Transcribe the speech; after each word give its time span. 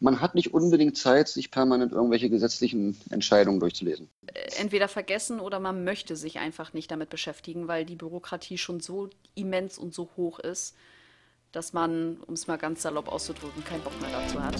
man 0.00 0.20
hat 0.20 0.34
nicht 0.34 0.52
unbedingt 0.52 0.96
Zeit, 0.96 1.28
sich 1.28 1.50
permanent 1.50 1.92
irgendwelche 1.92 2.30
gesetzlichen 2.30 2.96
Entscheidungen 3.10 3.60
durchzulesen. 3.60 4.08
Äh, 4.26 4.60
entweder 4.60 4.88
vergessen 4.88 5.40
oder 5.40 5.60
man 5.60 5.84
möchte 5.84 6.16
sich 6.16 6.38
einfach 6.38 6.72
nicht 6.72 6.90
damit 6.90 7.10
beschäftigen, 7.10 7.68
weil 7.68 7.84
die 7.84 7.96
Bürokratie 7.96 8.58
schon 8.58 8.80
so 8.80 9.10
immens 9.34 9.78
und 9.78 9.94
so 9.94 10.10
hoch 10.16 10.38
ist, 10.38 10.74
dass 11.52 11.72
man, 11.72 12.18
um 12.26 12.34
es 12.34 12.46
mal 12.46 12.56
ganz 12.56 12.82
salopp 12.82 13.08
auszudrücken, 13.08 13.64
keinen 13.64 13.82
Bock 13.82 13.94
mehr 14.00 14.10
dazu 14.10 14.42
hat. 14.42 14.56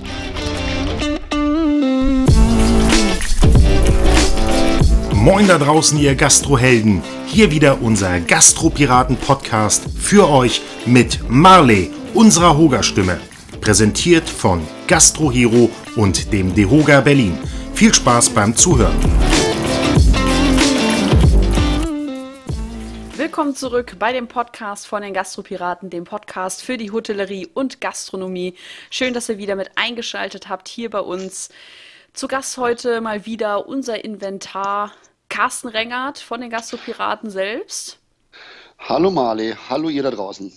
Moin 5.12 5.48
da 5.48 5.59
draußen, 5.59 5.98
ihr 5.98 6.14
Gastrohelden. 6.14 7.03
Hier 7.27 7.50
wieder 7.50 7.82
unser 7.82 8.21
Gastropiraten-Podcast 8.21 9.87
für 9.98 10.30
euch 10.30 10.62
mit 10.87 11.29
Marley, 11.29 11.91
unserer 12.14 12.57
Hoga-Stimme. 12.57 13.18
Präsentiert 13.67 14.29
von 14.29 14.64
Gastrohero 14.87 15.69
und 15.96 16.32
dem 16.32 16.55
Dehoga 16.55 17.01
Berlin. 17.01 17.36
Viel 17.75 17.93
Spaß 17.93 18.31
beim 18.31 18.54
Zuhören. 18.54 18.95
Willkommen 23.17 23.57
zurück 23.57 23.96
bei 23.99 24.13
dem 24.13 24.29
Podcast 24.29 24.87
von 24.87 25.03
den 25.03 25.13
Gastropiraten, 25.13 25.90
dem 25.90 26.04
Podcast 26.04 26.63
für 26.63 26.76
die 26.76 26.93
Hotellerie 26.93 27.49
und 27.54 27.81
Gastronomie. 27.81 28.54
Schön, 28.89 29.14
dass 29.14 29.29
ihr 29.29 29.39
wieder 29.39 29.57
mit 29.57 29.71
eingeschaltet 29.75 30.48
habt 30.48 30.68
hier 30.68 30.89
bei 30.89 31.01
uns. 31.01 31.48
Zu 32.12 32.28
Gast 32.28 32.59
heute 32.59 33.01
mal 33.01 33.27
wieder 33.27 33.67
unser 33.67 34.05
Inventar 34.05 34.92
Carsten 35.28 35.67
Rengert 35.67 36.20
von 36.20 36.41
den 36.41 36.51
Gastropiraten 36.51 37.31
selbst. 37.31 37.98
Hallo 38.78 39.11
Marley, 39.11 39.56
hallo 39.69 39.89
ihr 39.89 40.05
da 40.05 40.12
draußen. 40.12 40.53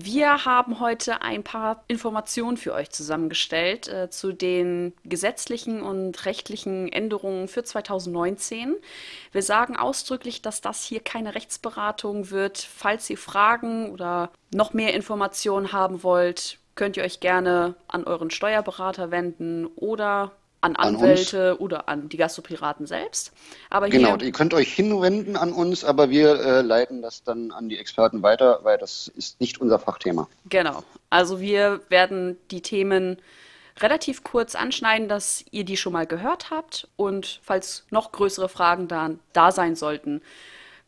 Wir 0.00 0.44
haben 0.44 0.78
heute 0.78 1.22
ein 1.22 1.42
paar 1.42 1.82
Informationen 1.88 2.56
für 2.56 2.72
euch 2.72 2.90
zusammengestellt 2.90 3.88
äh, 3.88 4.08
zu 4.08 4.32
den 4.32 4.92
gesetzlichen 5.02 5.82
und 5.82 6.24
rechtlichen 6.24 6.86
Änderungen 6.92 7.48
für 7.48 7.64
2019. 7.64 8.76
Wir 9.32 9.42
sagen 9.42 9.76
ausdrücklich, 9.76 10.40
dass 10.40 10.60
das 10.60 10.84
hier 10.84 11.00
keine 11.00 11.34
Rechtsberatung 11.34 12.30
wird. 12.30 12.58
Falls 12.58 13.10
ihr 13.10 13.18
Fragen 13.18 13.90
oder 13.90 14.30
noch 14.54 14.72
mehr 14.72 14.94
Informationen 14.94 15.72
haben 15.72 16.04
wollt, 16.04 16.58
könnt 16.76 16.96
ihr 16.96 17.02
euch 17.02 17.18
gerne 17.18 17.74
an 17.88 18.04
euren 18.04 18.30
Steuerberater 18.30 19.10
wenden 19.10 19.66
oder 19.66 20.30
an 20.60 20.76
Anwälte 20.76 21.52
an 21.52 21.56
oder 21.58 21.88
an 21.88 22.08
die 22.08 22.16
Gastropiraten 22.16 22.86
selbst. 22.86 23.32
Aber 23.70 23.88
genau, 23.88 24.16
ihr 24.16 24.32
könnt 24.32 24.54
euch 24.54 24.72
hinwenden 24.72 25.36
an 25.36 25.52
uns, 25.52 25.84
aber 25.84 26.10
wir 26.10 26.40
äh, 26.40 26.60
leiten 26.62 27.02
das 27.02 27.22
dann 27.22 27.52
an 27.52 27.68
die 27.68 27.78
Experten 27.78 28.22
weiter, 28.22 28.60
weil 28.62 28.78
das 28.78 29.08
ist 29.08 29.40
nicht 29.40 29.60
unser 29.60 29.78
Fachthema. 29.78 30.28
Genau, 30.48 30.82
also 31.10 31.40
wir 31.40 31.80
werden 31.88 32.36
die 32.50 32.62
Themen 32.62 33.18
relativ 33.78 34.24
kurz 34.24 34.54
anschneiden, 34.54 35.08
dass 35.08 35.44
ihr 35.50 35.64
die 35.64 35.76
schon 35.76 35.92
mal 35.92 36.06
gehört 36.06 36.50
habt 36.50 36.88
und 36.96 37.40
falls 37.42 37.84
noch 37.90 38.12
größere 38.12 38.48
Fragen 38.48 38.88
da, 38.88 39.10
da 39.32 39.52
sein 39.52 39.76
sollten, 39.76 40.22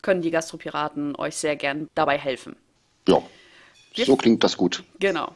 können 0.03 0.23
die 0.23 0.31
Gastropiraten 0.31 1.15
euch 1.17 1.37
sehr 1.37 1.57
gern 1.57 1.89
dabei 1.95 2.19
helfen. 2.19 2.57
Ja, 3.07 3.23
so 3.95 4.17
klingt 4.17 4.43
das 4.43 4.57
gut. 4.57 4.83
Genau. 4.99 5.34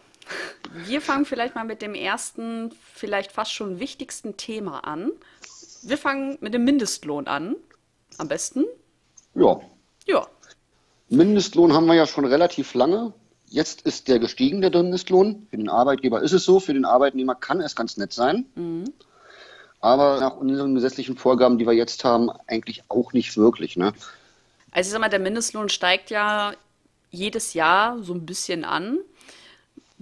Wir 0.73 1.01
fangen 1.01 1.25
vielleicht 1.25 1.55
mal 1.55 1.65
mit 1.65 1.83
dem 1.83 1.95
ersten, 1.95 2.73
vielleicht 2.93 3.33
fast 3.33 3.53
schon 3.53 3.81
wichtigsten 3.81 4.37
Thema 4.37 4.81
an. 4.81 5.13
Wir 5.83 5.99
fangen 5.99 6.39
mit 6.41 6.55
dem 6.55 6.65
Mindestlohn 6.65 7.27
an. 7.27 7.57
Am 8.19 8.29
besten. 8.29 8.65
Ja. 9.35 9.61
Ja. 10.07 10.27
Mindestlohn 11.09 11.73
haben 11.73 11.87
wir 11.87 11.95
ja 11.95 12.07
schon 12.07 12.25
relativ 12.25 12.75
lange. 12.75 13.13
Jetzt 13.47 13.83
ist 13.83 14.09
der 14.09 14.19
gestiegen, 14.19 14.61
der 14.63 14.71
Mindestlohn. 14.71 15.47
Für 15.51 15.57
den 15.57 15.69
Arbeitgeber 15.69 16.23
ist 16.23 16.33
es 16.33 16.45
so, 16.45 16.61
für 16.61 16.75
den 16.75 16.85
Arbeitnehmer 16.85 17.35
kann 17.35 17.61
es 17.61 17.77
ganz 17.77 17.97
nett 17.97 18.13
sein. 18.13 18.47
Mhm. 18.55 18.93
Aber 19.81 20.19
nach 20.19 20.37
unseren 20.37 20.75
gesetzlichen 20.75 21.17
Vorgaben, 21.17 21.59
die 21.59 21.67
wir 21.67 21.75
jetzt 21.75 22.05
haben, 22.05 22.31
eigentlich 22.47 22.85
auch 22.89 23.13
nicht 23.13 23.37
wirklich. 23.37 23.77
Ne? 23.77 23.93
Also 24.71 24.89
ich 24.89 24.93
sag 24.93 25.01
mal, 25.01 25.11
der 25.11 25.21
Mindestlohn 25.21 25.69
steigt 25.69 26.11
ja 26.11 26.55
jedes 27.11 27.55
Jahr 27.55 28.03
so 28.03 28.15
ein 28.15 28.27
bisschen 28.27 28.65
an. 28.65 28.99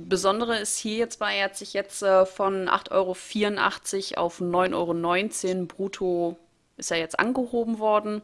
Besondere 0.09 0.59
ist 0.59 0.79
hier 0.79 0.97
jetzt 0.97 1.19
bei, 1.19 1.37
er 1.37 1.47
hat 1.47 1.57
sich 1.57 1.73
jetzt 1.73 2.03
äh, 2.03 2.27
von 2.27 2.69
8,84 2.69 4.17
Euro 4.17 4.27
auf 4.27 4.41
9,19 4.41 5.55
Euro 5.55 5.67
brutto 5.67 6.37
ist 6.77 6.91
er 6.91 6.99
jetzt 6.99 7.19
angehoben 7.19 7.79
worden. 7.79 8.23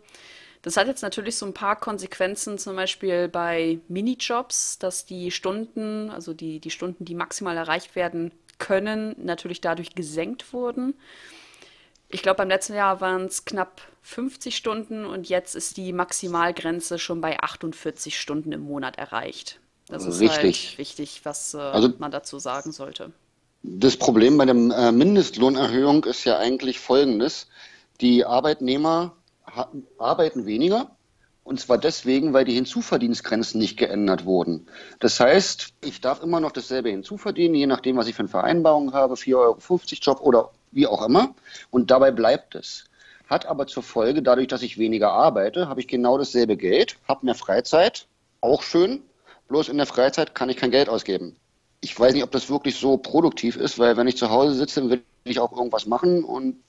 Das 0.63 0.77
hat 0.77 0.89
jetzt 0.89 1.03
natürlich 1.03 1.37
so 1.37 1.47
ein 1.47 1.55
paar 1.55 1.77
Konsequenzen, 1.77 2.59
zum 2.59 2.77
Beispiel 2.77 3.29
bei 3.29 3.79
Minijobs, 3.89 4.79
dass 4.79 5.07
die 5.07 5.31
Stunden, 5.31 6.11
also 6.11 6.35
die, 6.35 6.59
die 6.61 6.71
Stunden, 6.71 7.05
die 7.05 7.15
maximal 7.15 7.57
erreicht 7.57 7.95
werden 7.95 8.33
können, 8.59 9.15
natürlich 9.19 9.61
dadurch 9.61 9.95
gesenkt 9.95 10.53
wurden. 10.53 10.95
Ich 12.09 12.23
glaube, 12.23 12.39
beim 12.39 12.49
letzten 12.49 12.75
Jahr 12.75 13.01
waren 13.01 13.27
es 13.27 13.45
knapp 13.45 13.83
50 14.03 14.57
Stunden 14.57 15.05
und 15.05 15.29
jetzt 15.29 15.55
ist 15.55 15.77
die 15.77 15.93
Maximalgrenze 15.93 16.99
schon 16.99 17.21
bei 17.21 17.39
48 17.39 18.19
Stunden 18.19 18.51
im 18.53 18.63
Monat 18.63 18.99
erreicht. 18.99 19.61
Das 19.89 20.05
ist 20.05 20.21
Richtig. 20.21 20.69
Halt 20.69 20.79
wichtig, 20.79 21.21
was 21.25 21.55
äh, 21.55 21.59
also, 21.59 21.91
man 21.99 22.11
dazu 22.11 22.39
sagen 22.39 22.73
sollte. 22.73 23.13
Das 23.63 23.97
Problem 23.97 24.39
bei 24.39 24.45
der 24.45 24.55
äh, 24.55 24.93
Mindestlohnerhöhung 24.93 26.05
ist 26.05 26.25
ja 26.25 26.39
eigentlich 26.39 26.79
folgendes. 26.79 27.49
Die 28.01 28.25
Arbeitnehmer 28.25 29.17
arbeiten 29.99 30.47
weniger. 30.47 30.91
Und 31.43 31.59
zwar 31.59 31.79
deswegen, 31.79 32.35
weil 32.35 32.45
die 32.45 32.53
Hinzuverdienstgrenzen 32.53 33.59
nicht 33.59 33.79
geändert 33.79 34.27
wurden. 34.27 34.67
Das 35.01 35.19
heißt, 35.19 35.69
ich 35.83 36.03
darf 36.03 36.23
immer 36.23 36.41
noch 36.41 36.53
dasselbe 36.53 36.91
hinzuverdienen, 36.91 37.55
je 37.55 37.67
nachdem, 37.67 37.97
was 37.97 38.07
ich 38.07 38.15
für 38.15 38.21
eine 38.21 38.29
Vereinbarung 38.29 38.93
habe, 38.93 39.15
4,50 39.15 39.35
Euro 39.35 39.59
Job 40.03 40.21
oder 40.21 40.51
wie 40.73 40.87
auch 40.87 41.07
immer. 41.07 41.35
Und 41.71 41.91
dabei 41.91 42.11
bleibt 42.11 42.55
es. 42.55 42.85
Hat 43.29 43.47
aber 43.47 43.67
zur 43.67 43.83
Folge, 43.83 44.23
dadurch, 44.23 44.49
dass 44.49 44.61
ich 44.61 44.77
weniger 44.77 45.13
arbeite, 45.13 45.69
habe 45.69 45.81
ich 45.81 45.89
genau 45.89 46.19
dasselbe 46.19 46.59
Geld, 46.59 46.97
habe 47.09 47.25
mehr 47.25 47.35
Freizeit, 47.35 48.07
auch 48.43 48.63
schön, 48.63 49.03
bloß 49.49 49.69
in 49.69 49.77
der 49.77 49.87
Freizeit 49.87 50.35
kann 50.35 50.49
ich 50.49 50.57
kein 50.57 50.71
Geld 50.71 50.89
ausgeben. 50.89 51.37
Ich 51.81 51.99
weiß 51.99 52.15
nicht, 52.15 52.25
ob 52.25 52.31
das 52.31 52.51
wirklich 52.51 52.77
so 52.77 52.97
produktiv 52.97 53.57
ist, 53.57 53.79
weil 53.79 53.97
wenn 53.97 54.09
ich 54.09 54.17
zu 54.17 54.31
Hause 54.31 54.55
sitze, 54.55 54.89
will 54.91 55.03
ich 55.25 55.41
auch 55.41 55.53
irgendwas 55.53 55.87
machen 55.87 56.25
und 56.25 56.61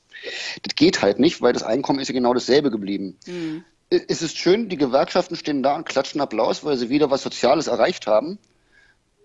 das 0.64 0.76
geht 0.76 1.02
halt 1.02 1.20
nicht, 1.20 1.42
weil 1.42 1.54
das 1.54 1.64
Einkommen 1.64 2.00
ist 2.00 2.10
ja 2.10 2.14
genau 2.14 2.34
dasselbe 2.34 2.72
geblieben. 2.72 3.18
Mhm. 3.26 3.64
Es 3.90 4.22
ist 4.22 4.38
schön, 4.38 4.70
die 4.70 4.78
Gewerkschaften 4.78 5.36
stehen 5.36 5.64
da 5.64 5.76
und 5.76 5.86
klatschen 5.86 6.22
Applaus, 6.22 6.64
weil 6.64 6.78
sie 6.78 6.90
wieder 6.90 7.10
was 7.10 7.24
Soziales 7.24 7.68
erreicht 7.68 8.06
haben, 8.06 8.38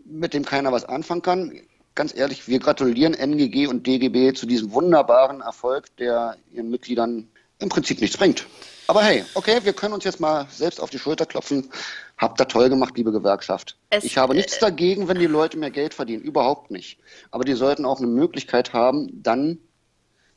mit 0.06 0.32
dem 0.32 0.44
keiner 0.44 0.72
was 0.72 0.84
anfangen 0.87 1.22
kann. 1.22 1.60
Ganz 1.94 2.16
ehrlich, 2.16 2.48
wir 2.48 2.59
gratulieren 2.60 3.14
NGG 3.14 3.66
und 3.66 3.87
DGB 3.87 4.32
zu 4.32 4.47
diesem 4.47 4.72
wunderbaren 4.72 5.43
Erfolg, 5.43 5.94
der 5.98 6.37
ihren 6.50 6.70
Mitgliedern 6.70 7.28
im 7.59 7.69
Prinzip 7.69 8.00
nichts 8.00 8.16
bringt. 8.16 8.47
Aber 8.87 9.03
hey, 9.03 9.25
okay, 9.34 9.60
wir 9.62 9.72
können 9.75 9.94
uns 9.94 10.04
jetzt 10.04 10.20
mal 10.20 10.47
selbst 10.50 10.81
auf 10.81 10.91
die 10.91 10.98
Schulter 10.98 11.26
klopfen. 11.26 11.70
Habt 12.25 12.41
ihr 12.41 12.49
toll 12.49 12.71
gemacht, 12.71 12.97
liebe 12.97 13.12
Gewerkschaft. 13.12 13.77
Es, 13.91 14.03
ich 14.03 14.17
habe 14.17 14.35
nichts 14.35 14.57
äh, 14.57 14.61
dagegen, 14.61 15.09
wenn 15.09 15.19
die 15.19 15.27
Leute 15.27 15.59
mehr 15.59 15.71
Geld 15.71 15.93
verdienen. 15.93 16.23
Überhaupt 16.23 16.71
nicht. 16.71 16.99
Aber 17.31 17.45
die 17.45 17.53
sollten 17.53 17.85
auch 17.85 17.99
eine 17.99 18.07
Möglichkeit 18.07 18.73
haben, 18.73 19.23
dann 19.23 19.59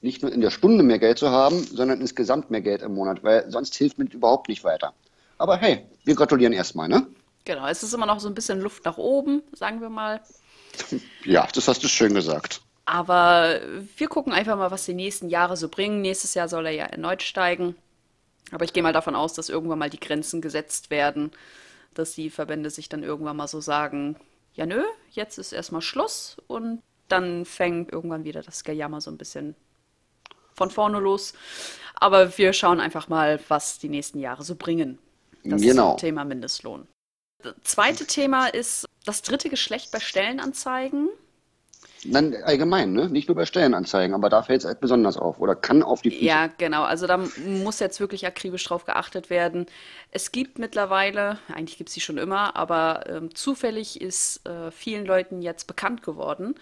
nicht 0.01 0.21
nur 0.21 0.33
in 0.33 0.41
der 0.41 0.49
Stunde 0.49 0.83
mehr 0.83 0.99
Geld 0.99 1.17
zu 1.17 1.29
haben, 1.29 1.63
sondern 1.63 2.01
insgesamt 2.01 2.51
mehr 2.51 2.59
Geld 2.59 2.81
im 2.81 2.93
Monat, 2.93 3.23
weil 3.23 3.49
sonst 3.49 3.73
hilft 3.75 3.99
mir 3.99 4.03
überhaupt 4.11 4.49
nicht 4.49 4.65
weiter. 4.65 4.93
Aber 5.37 5.55
hey, 5.55 5.85
wir 6.03 6.13
gratulieren 6.15 6.51
erstmal, 6.51 6.89
ne? 6.89 7.07
Genau, 7.45 7.65
es 7.67 7.83
ist 7.83 7.93
immer 7.93 8.05
noch 8.05 8.19
so 8.19 8.27
ein 8.27 8.35
bisschen 8.35 8.59
Luft 8.59 8.83
nach 8.83 8.97
oben, 8.97 9.41
sagen 9.53 9.79
wir 9.79 9.89
mal. 9.89 10.19
Ja, 11.23 11.47
das 11.53 11.69
hast 11.69 11.83
du 11.85 11.87
schön 11.87 12.13
gesagt. 12.13 12.61
Aber 12.83 13.61
wir 13.95 14.09
gucken 14.09 14.33
einfach 14.33 14.57
mal, 14.57 14.71
was 14.71 14.83
die 14.83 14.93
nächsten 14.93 15.29
Jahre 15.29 15.55
so 15.55 15.69
bringen. 15.69 16.01
Nächstes 16.01 16.33
Jahr 16.33 16.49
soll 16.49 16.65
er 16.65 16.73
ja 16.73 16.85
erneut 16.85 17.23
steigen. 17.23 17.75
Aber 18.51 18.65
ich 18.65 18.73
gehe 18.73 18.83
mal 18.83 18.93
davon 18.93 19.15
aus, 19.15 19.33
dass 19.33 19.47
irgendwann 19.47 19.79
mal 19.79 19.89
die 19.89 19.99
Grenzen 19.99 20.41
gesetzt 20.41 20.89
werden, 20.89 21.31
dass 21.97 22.13
die 22.13 22.29
Verbände 22.29 22.69
sich 22.69 22.89
dann 22.89 23.03
irgendwann 23.03 23.37
mal 23.37 23.47
so 23.47 23.61
sagen, 23.61 24.17
ja 24.53 24.65
nö, 24.65 24.83
jetzt 25.11 25.37
ist 25.37 25.51
erstmal 25.51 25.81
Schluss 25.81 26.37
und 26.47 26.81
dann 27.07 27.45
fängt 27.45 27.91
irgendwann 27.91 28.23
wieder 28.23 28.41
das 28.41 28.63
Gejammer 28.63 29.01
so 29.01 29.11
ein 29.11 29.17
bisschen 29.17 29.55
von 30.53 30.71
vorne 30.71 30.99
los. 30.99 31.33
Aber 31.95 32.37
wir 32.37 32.53
schauen 32.53 32.79
einfach 32.79 33.07
mal, 33.07 33.39
was 33.47 33.79
die 33.79 33.89
nächsten 33.89 34.19
Jahre 34.19 34.43
so 34.43 34.55
bringen. 34.55 34.99
Das 35.43 35.61
genau. 35.61 35.89
ist 35.89 35.93
das 35.93 36.01
Thema 36.01 36.25
Mindestlohn. 36.25 36.87
Das 37.43 37.55
zweite 37.63 38.05
Thema 38.05 38.47
ist 38.47 38.85
das 39.05 39.21
dritte 39.21 39.49
Geschlecht 39.49 39.91
bei 39.91 39.99
Stellenanzeigen. 39.99 41.09
Nein, 42.03 42.35
allgemein, 42.43 42.93
ne? 42.93 43.09
nicht 43.09 43.27
nur 43.27 43.35
bei 43.35 43.45
Stellenanzeigen, 43.45 44.13
aber 44.13 44.29
da 44.29 44.43
fällt 44.43 44.61
es 44.61 44.67
halt 44.67 44.79
besonders 44.79 45.17
auf 45.17 45.39
oder 45.39 45.55
kann 45.55 45.83
auf 45.83 46.01
die 46.01 46.11
Füße. 46.11 46.23
Ja, 46.23 46.47
genau. 46.57 46.83
Also 46.83 47.07
da 47.07 47.17
muss 47.45 47.79
jetzt 47.79 47.99
wirklich 47.99 48.25
akribisch 48.25 48.63
drauf 48.63 48.85
geachtet 48.85 49.29
werden. 49.29 49.65
Es 50.11 50.31
gibt 50.31 50.59
mittlerweile, 50.59 51.39
eigentlich 51.53 51.77
gibt 51.77 51.89
es 51.89 51.95
sie 51.95 52.01
schon 52.01 52.17
immer, 52.17 52.55
aber 52.55 53.05
ähm, 53.07 53.33
zufällig 53.33 53.99
ist 53.99 54.45
äh, 54.47 54.71
vielen 54.71 55.05
Leuten 55.05 55.41
jetzt 55.41 55.65
bekannt 55.65 56.03
geworden, 56.03 56.55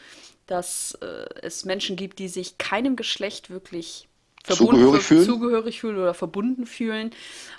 dass 0.48 0.98
äh, 1.02 1.26
es 1.42 1.66
Menschen 1.66 1.96
gibt, 1.96 2.20
die 2.20 2.28
sich 2.28 2.58
keinem 2.58 2.96
Geschlecht 2.96 3.50
wirklich 3.50 4.08
zugehörig 4.54 5.04
fühlen. 5.04 5.26
zugehörig 5.26 5.80
fühlen 5.80 5.98
oder 5.98 6.14
verbunden 6.14 6.66
fühlen. 6.66 7.12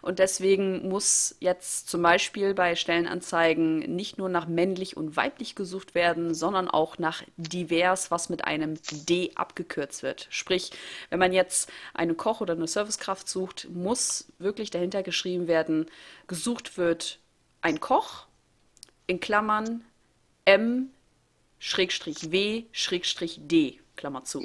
Und 0.03 0.19
deswegen 0.19 0.89
muss 0.89 1.37
jetzt 1.41 1.89
zum 1.89 2.03
Beispiel 2.03 2.55
bei 2.55 2.77
Stellenanzeigen 2.77 3.79
nicht 3.97 4.19
nur 4.19 4.29
nach 4.29 4.47
männlich 4.47 4.97
und 4.97 5.17
weiblich 5.17 5.55
gesucht 5.55 5.95
werden, 5.95 6.35
sondern 6.35 6.69
auch 6.69 6.99
nach 6.99 7.23
divers, 7.37 8.11
was 8.11 8.29
mit 8.29 8.45
einem 8.45 8.75
D 8.91 9.33
abgekürzt 9.35 10.03
wird. 10.03 10.29
Sprich, 10.31 10.71
wenn 11.11 11.19
man 11.19 11.33
jetzt 11.33 11.71
einen 11.95 12.17
Koch 12.17 12.41
oder 12.41 12.55
eine 12.55 12.69
Servicekraft 12.69 13.29
sucht, 13.29 13.69
muss 13.73 14.27
wirklich 14.39 14.71
dahinter 14.71 15.03
geschrieben 15.03 15.49
werden, 15.49 15.87
gesucht 16.29 16.79
wird 16.79 17.19
ein 17.63 17.81
Koch 17.81 18.27
in 19.07 19.21
Klammern 19.21 19.85
M 20.45 20.91
Schrägstrich 21.59 22.31
W 22.31 22.65
Schrägstrich 22.73 23.41
D 23.43 23.81
Klammer 23.97 24.25
zu. 24.25 24.43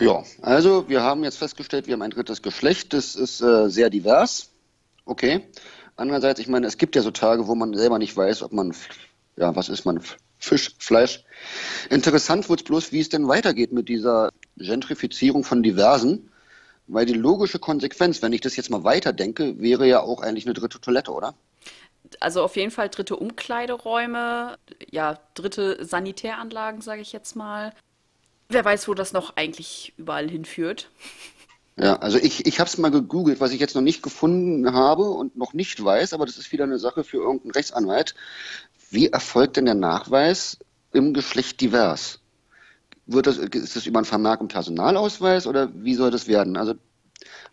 Ja, 0.00 0.22
also 0.42 0.88
wir 0.88 1.02
haben 1.02 1.24
jetzt 1.24 1.38
festgestellt, 1.38 1.86
wir 1.86 1.94
haben 1.94 2.02
ein 2.02 2.10
drittes 2.10 2.42
Geschlecht, 2.42 2.92
das 2.92 3.16
ist 3.16 3.40
äh, 3.40 3.68
sehr 3.68 3.90
divers. 3.90 4.50
Okay. 5.04 5.48
Andererseits, 5.96 6.38
ich 6.38 6.46
meine, 6.46 6.66
es 6.66 6.78
gibt 6.78 6.94
ja 6.94 7.02
so 7.02 7.10
Tage, 7.10 7.48
wo 7.48 7.56
man 7.56 7.74
selber 7.74 7.98
nicht 7.98 8.16
weiß, 8.16 8.42
ob 8.42 8.52
man, 8.52 8.72
ja, 9.36 9.56
was 9.56 9.68
ist 9.68 9.84
man, 9.84 10.00
Fisch, 10.38 10.74
Fleisch. 10.78 11.24
Interessant 11.90 12.48
wird 12.48 12.60
es 12.60 12.64
bloß, 12.64 12.92
wie 12.92 13.00
es 13.00 13.08
denn 13.08 13.26
weitergeht 13.26 13.72
mit 13.72 13.88
dieser 13.88 14.30
Gentrifizierung 14.56 15.42
von 15.42 15.62
Diversen. 15.64 16.30
Weil 16.86 17.04
die 17.04 17.14
logische 17.14 17.58
Konsequenz, 17.58 18.22
wenn 18.22 18.32
ich 18.32 18.40
das 18.40 18.56
jetzt 18.56 18.70
mal 18.70 18.84
weiterdenke, 18.84 19.60
wäre 19.60 19.86
ja 19.86 20.00
auch 20.00 20.22
eigentlich 20.22 20.46
eine 20.46 20.54
dritte 20.54 20.80
Toilette, 20.80 21.12
oder? 21.12 21.34
Also 22.20 22.42
auf 22.42 22.56
jeden 22.56 22.70
Fall 22.70 22.88
dritte 22.88 23.16
Umkleideräume, 23.16 24.56
ja, 24.90 25.18
dritte 25.34 25.84
Sanitäranlagen, 25.84 26.80
sage 26.80 27.02
ich 27.02 27.12
jetzt 27.12 27.36
mal. 27.36 27.74
Wer 28.50 28.64
weiß, 28.64 28.88
wo 28.88 28.94
das 28.94 29.12
noch 29.12 29.36
eigentlich 29.36 29.92
überall 29.98 30.28
hinführt. 30.28 30.88
Ja, 31.76 31.96
also 31.96 32.18
ich, 32.18 32.46
ich 32.46 32.58
habe 32.58 32.68
es 32.68 32.78
mal 32.78 32.90
gegoogelt, 32.90 33.40
was 33.40 33.52
ich 33.52 33.60
jetzt 33.60 33.74
noch 33.74 33.82
nicht 33.82 34.02
gefunden 34.02 34.72
habe 34.72 35.04
und 35.10 35.36
noch 35.36 35.52
nicht 35.52 35.82
weiß, 35.82 36.12
aber 36.12 36.26
das 36.26 36.38
ist 36.38 36.50
wieder 36.50 36.64
eine 36.64 36.78
Sache 36.78 37.04
für 37.04 37.18
irgendeinen 37.18 37.52
Rechtsanwalt. 37.52 38.14
Wie 38.90 39.08
erfolgt 39.08 39.56
denn 39.56 39.66
der 39.66 39.74
Nachweis 39.74 40.58
im 40.92 41.12
Geschlecht 41.12 41.60
divers? 41.60 42.20
Wird 43.06 43.26
das, 43.26 43.36
ist 43.36 43.76
das 43.76 43.86
über 43.86 43.98
einen 43.98 44.06
Vermerk 44.06 44.40
im 44.40 44.48
Personalausweis 44.48 45.46
oder 45.46 45.70
wie 45.74 45.94
soll 45.94 46.10
das 46.10 46.26
werden? 46.26 46.56
Also 46.56 46.74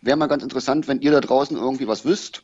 wäre 0.01 0.17
mal 0.17 0.27
ganz 0.27 0.43
interessant, 0.43 0.87
wenn 0.87 1.01
ihr 1.01 1.11
da 1.11 1.21
draußen 1.21 1.57
irgendwie 1.57 1.87
was 1.87 2.05
wisst, 2.05 2.43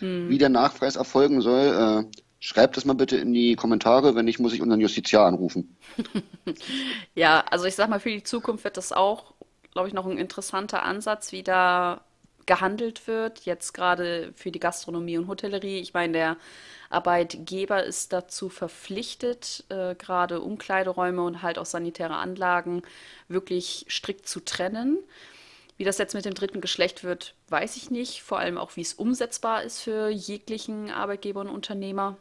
hm. 0.00 0.28
wie 0.28 0.38
der 0.38 0.50
Nachweis 0.50 0.96
erfolgen 0.96 1.40
soll. 1.40 2.06
Äh, 2.10 2.22
Schreibt 2.44 2.76
das 2.76 2.84
mal 2.84 2.92
bitte 2.92 3.16
in 3.16 3.32
die 3.32 3.56
Kommentare, 3.56 4.14
wenn 4.14 4.26
nicht, 4.26 4.38
muss 4.38 4.52
ich 4.52 4.60
unseren 4.60 4.78
Justiziar 4.78 5.24
anrufen. 5.24 5.78
ja, 7.14 7.42
also 7.50 7.64
ich 7.64 7.74
sag 7.74 7.88
mal, 7.88 8.00
für 8.00 8.10
die 8.10 8.22
Zukunft 8.22 8.64
wird 8.64 8.76
das 8.76 8.92
auch, 8.92 9.32
glaube 9.72 9.88
ich, 9.88 9.94
noch 9.94 10.04
ein 10.04 10.18
interessanter 10.18 10.82
Ansatz, 10.82 11.32
wie 11.32 11.42
da 11.42 12.02
gehandelt 12.44 13.06
wird. 13.06 13.46
Jetzt 13.46 13.72
gerade 13.72 14.34
für 14.34 14.50
die 14.50 14.60
Gastronomie 14.60 15.16
und 15.16 15.26
Hotellerie. 15.26 15.78
Ich 15.78 15.94
meine, 15.94 16.12
der 16.12 16.36
Arbeitgeber 16.90 17.82
ist 17.82 18.12
dazu 18.12 18.50
verpflichtet, 18.50 19.64
äh, 19.70 19.94
gerade 19.94 20.42
Umkleideräume 20.42 21.22
und 21.22 21.40
halt 21.40 21.58
auch 21.58 21.64
sanitäre 21.64 22.16
Anlagen 22.16 22.82
wirklich 23.26 23.86
strikt 23.88 24.28
zu 24.28 24.40
trennen. 24.40 24.98
Wie 25.78 25.84
das 25.84 25.96
jetzt 25.96 26.14
mit 26.14 26.26
dem 26.26 26.34
dritten 26.34 26.60
Geschlecht 26.60 27.04
wird, 27.04 27.36
weiß 27.48 27.78
ich 27.78 27.90
nicht. 27.90 28.22
Vor 28.22 28.38
allem 28.38 28.58
auch, 28.58 28.76
wie 28.76 28.82
es 28.82 28.92
umsetzbar 28.92 29.62
ist 29.62 29.80
für 29.80 30.10
jeglichen 30.10 30.90
Arbeitgeber 30.90 31.40
und 31.40 31.48
Unternehmer. 31.48 32.18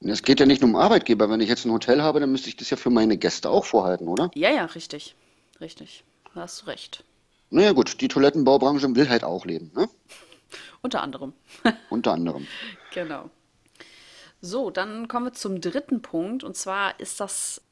Es 0.00 0.22
geht 0.22 0.40
ja 0.40 0.46
nicht 0.46 0.60
nur 0.62 0.70
um 0.70 0.76
Arbeitgeber. 0.76 1.30
Wenn 1.30 1.40
ich 1.40 1.48
jetzt 1.48 1.64
ein 1.64 1.72
Hotel 1.72 2.02
habe, 2.02 2.20
dann 2.20 2.30
müsste 2.30 2.48
ich 2.48 2.56
das 2.56 2.70
ja 2.70 2.76
für 2.76 2.90
meine 2.90 3.16
Gäste 3.16 3.50
auch 3.50 3.64
vorhalten, 3.64 4.08
oder? 4.08 4.30
Ja, 4.34 4.50
ja, 4.50 4.64
richtig. 4.66 5.14
Richtig. 5.60 6.04
Da 6.34 6.42
hast 6.42 6.62
du 6.62 6.66
recht. 6.66 7.04
Naja, 7.50 7.72
gut, 7.72 8.00
die 8.00 8.08
Toilettenbaubranche 8.08 8.94
will 8.94 9.08
halt 9.08 9.24
auch 9.24 9.46
leben, 9.46 9.70
ne? 9.74 9.88
Unter 10.82 11.02
anderem. 11.02 11.32
Unter 11.90 12.12
anderem. 12.12 12.46
Genau. 12.92 13.30
So, 14.40 14.70
dann 14.70 15.08
kommen 15.08 15.26
wir 15.26 15.32
zum 15.32 15.60
dritten 15.60 16.02
Punkt. 16.02 16.44
Und 16.44 16.56
zwar 16.56 17.00
ist 17.00 17.20
das 17.20 17.62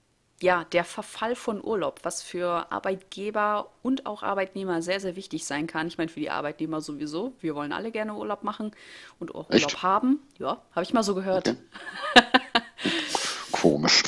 ja, 0.44 0.64
der 0.64 0.84
Verfall 0.84 1.36
von 1.36 1.64
Urlaub, 1.64 2.00
was 2.02 2.22
für 2.22 2.70
Arbeitgeber 2.70 3.70
und 3.82 4.04
auch 4.04 4.22
Arbeitnehmer 4.22 4.82
sehr, 4.82 5.00
sehr 5.00 5.16
wichtig 5.16 5.46
sein 5.46 5.66
kann. 5.66 5.86
Ich 5.86 5.96
meine, 5.96 6.10
für 6.10 6.20
die 6.20 6.28
Arbeitnehmer 6.28 6.82
sowieso. 6.82 7.32
Wir 7.40 7.54
wollen 7.54 7.72
alle 7.72 7.90
gerne 7.90 8.12
Urlaub 8.14 8.42
machen 8.42 8.72
und 9.18 9.34
auch 9.34 9.48
Echt? 9.48 9.64
Urlaub 9.64 9.82
haben. 9.82 10.22
Ja, 10.38 10.60
habe 10.72 10.82
ich 10.82 10.92
mal 10.92 11.02
so 11.02 11.14
gehört. 11.14 11.48
Okay. 11.48 12.26
Komisch. 13.52 14.02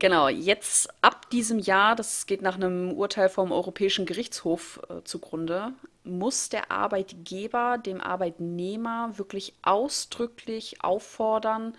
Genau, 0.00 0.28
jetzt 0.28 0.88
ab 1.00 1.30
diesem 1.30 1.60
Jahr, 1.60 1.94
das 1.94 2.26
geht 2.26 2.42
nach 2.42 2.56
einem 2.56 2.90
Urteil 2.90 3.28
vom 3.28 3.52
Europäischen 3.52 4.04
Gerichtshof 4.04 4.80
äh, 4.88 5.04
zugrunde, 5.04 5.74
muss 6.02 6.48
der 6.48 6.72
Arbeitgeber 6.72 7.78
dem 7.78 8.00
Arbeitnehmer 8.00 9.16
wirklich 9.16 9.54
ausdrücklich 9.62 10.82
auffordern, 10.82 11.76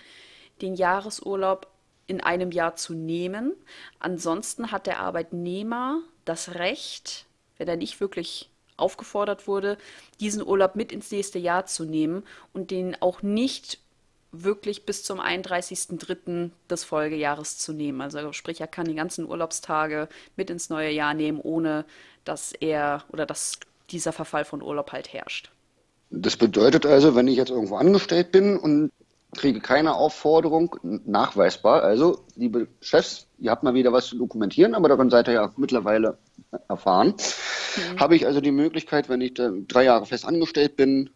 den 0.62 0.74
Jahresurlaub 0.74 1.68
in 2.07 2.21
einem 2.21 2.51
Jahr 2.51 2.75
zu 2.75 2.94
nehmen. 2.94 3.54
Ansonsten 4.00 4.71
hat 4.71 4.88
der 4.88 5.00
Arbeitnehmer 5.00 6.01
das 6.25 6.56
Recht, 6.56 7.25
wenn 7.57 7.68
er 7.68 7.77
nicht 7.77 8.00
wirklich 8.00 8.50
aufgefordert 8.77 9.48
wurde, 9.48 9.77
diesen 10.19 10.45
Urlaub 10.45 10.75
mit 10.75 10.92
ins 10.92 11.12
nächste 11.12 11.39
Jahr 11.39 11.65
zu 11.65 11.83
nehmen 11.83 12.24
und 12.54 12.71
den 12.71 13.01
auch 13.01 13.21
nicht 13.21 13.80
wirklich 14.31 14.86
bis 14.86 15.04
zum 15.04 15.19
31.03. 15.19 16.51
des 16.69 16.83
Folgejahres 16.83 17.57
zu 17.57 17.74
nehmen. 17.74 18.01
Also 18.01 18.33
sprich, 18.33 18.62
er 18.62 18.68
kann 18.68 18.88
die 18.88 18.95
ganzen 18.95 19.27
Urlaubstage 19.27 20.10
mit 20.36 20.50
ins 20.50 20.69
neue 20.69 20.92
Jahr 20.92 21.13
nehmen, 21.13 21.39
ohne 21.42 21.86
dass 22.24 22.51
er 22.51 23.03
oder 23.10 23.25
dass 23.25 23.60
dieser 23.89 24.12
Verfall 24.12 24.45
von 24.45 24.62
Urlaub 24.62 24.92
halt 24.92 25.12
herrscht. 25.13 25.51
Das 26.10 26.38
bedeutet 26.38 26.86
also, 26.86 27.15
wenn 27.15 27.27
ich 27.27 27.38
jetzt 27.38 27.50
irgendwo 27.50 27.75
angestellt 27.75 28.31
bin 28.31 28.57
und 28.57 28.92
kriege 29.35 29.59
keine 29.59 29.95
Aufforderung, 29.95 30.75
nachweisbar. 30.81 31.83
Also, 31.83 32.25
liebe 32.35 32.68
Chefs, 32.81 33.27
ihr 33.38 33.51
habt 33.51 33.63
mal 33.63 33.74
wieder 33.74 33.91
was 33.91 34.07
zu 34.07 34.18
dokumentieren, 34.18 34.74
aber 34.74 34.89
daran 34.89 35.09
seid 35.09 35.27
ihr 35.27 35.33
ja 35.33 35.53
mittlerweile 35.57 36.18
erfahren. 36.69 37.15
Mhm. 37.75 38.00
Habe 38.00 38.15
ich 38.15 38.25
also 38.25 38.41
die 38.41 38.51
Möglichkeit, 38.51 39.09
wenn 39.09 39.21
ich 39.21 39.33
drei 39.33 39.83
Jahre 39.83 40.06
fest 40.06 40.25
angestellt 40.25 40.75
bin, 40.75 41.09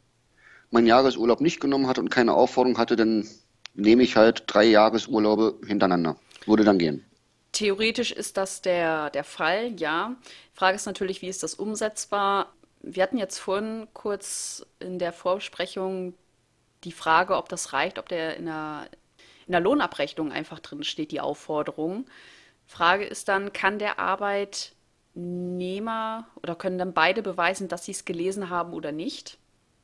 meinen 0.71 0.87
Jahresurlaub 0.87 1.41
nicht 1.41 1.59
genommen 1.59 1.87
hatte 1.87 2.01
und 2.01 2.09
keine 2.09 2.33
Aufforderung 2.33 2.77
hatte, 2.77 2.95
dann 2.95 3.27
nehme 3.73 4.03
ich 4.03 4.15
halt 4.15 4.43
drei 4.47 4.65
Jahresurlaube 4.65 5.59
hintereinander. 5.65 6.17
Würde 6.45 6.63
dann 6.63 6.77
gehen. 6.77 7.05
Theoretisch 7.51 8.11
ist 8.11 8.37
das 8.37 8.61
der, 8.61 9.09
der 9.09 9.23
Fall, 9.23 9.73
ja. 9.77 10.15
Frage 10.53 10.75
ist 10.75 10.85
natürlich, 10.85 11.21
wie 11.21 11.27
ist 11.27 11.43
das 11.43 11.53
umsetzbar? 11.53 12.53
Wir 12.81 13.03
hatten 13.03 13.17
jetzt 13.17 13.37
vorhin 13.37 13.87
kurz 13.93 14.65
in 14.79 14.99
der 14.99 15.13
Vorbesprechung 15.13 16.13
die 16.83 16.91
Frage, 16.91 17.37
ob 17.37 17.49
das 17.49 17.73
reicht, 17.73 17.99
ob 17.99 18.09
der 18.09 18.37
in 18.37 18.45
der, 18.45 18.87
in 19.47 19.51
der 19.51 19.61
Lohnabrechnung 19.61 20.31
einfach 20.31 20.59
drin 20.59 20.83
steht, 20.83 21.11
die 21.11 21.21
Aufforderung. 21.21 22.05
Frage 22.65 23.05
ist 23.05 23.27
dann, 23.27 23.53
kann 23.53 23.79
der 23.79 23.99
Arbeitnehmer 23.99 26.27
oder 26.41 26.55
können 26.55 26.77
dann 26.77 26.93
beide 26.93 27.21
beweisen, 27.21 27.67
dass 27.67 27.85
sie 27.85 27.91
es 27.91 28.05
gelesen 28.05 28.49
haben 28.49 28.73
oder 28.73 28.91
nicht? 28.91 29.37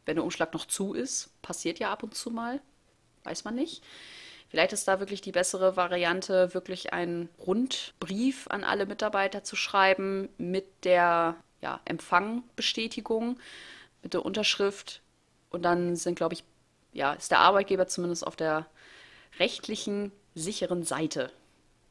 Wenn 0.06 0.16
der 0.16 0.24
Umschlag 0.24 0.54
noch 0.54 0.66
zu 0.66 0.94
ist, 0.94 1.32
passiert 1.42 1.80
ja 1.80 1.92
ab 1.92 2.04
und 2.04 2.16
zu 2.16 2.32
mal, 2.32 2.62
weiß 3.24 3.44
man 3.44 3.56
nicht. 3.56 3.84
Vielleicht 4.50 4.72
ist 4.72 4.88
da 4.88 5.00
wirklich 5.00 5.22
die 5.22 5.34
bessere 5.34 5.76
Variante, 5.76 6.54
wirklich 6.54 6.94
einen 6.94 7.28
Rundbrief 7.46 8.48
an 8.48 8.64
alle 8.64 8.86
Mitarbeiter 8.86 9.44
zu 9.44 9.58
schreiben 9.58 10.30
mit 10.38 10.86
der 10.86 11.36
ja, 11.62 11.82
Empfangbestätigung, 11.86 13.40
mit 14.02 14.14
der 14.14 14.26
Unterschrift. 14.26 15.02
Und 15.50 15.64
dann 15.64 15.98
sind, 15.98 16.16
glaube 16.16 16.36
ich, 16.36 16.46
ja, 16.98 17.14
ist 17.14 17.30
der 17.30 17.40
Arbeitgeber 17.40 17.88
zumindest 17.88 18.26
auf 18.26 18.36
der 18.36 18.66
rechtlichen, 19.40 20.12
sicheren 20.34 20.84
Seite. 20.84 21.32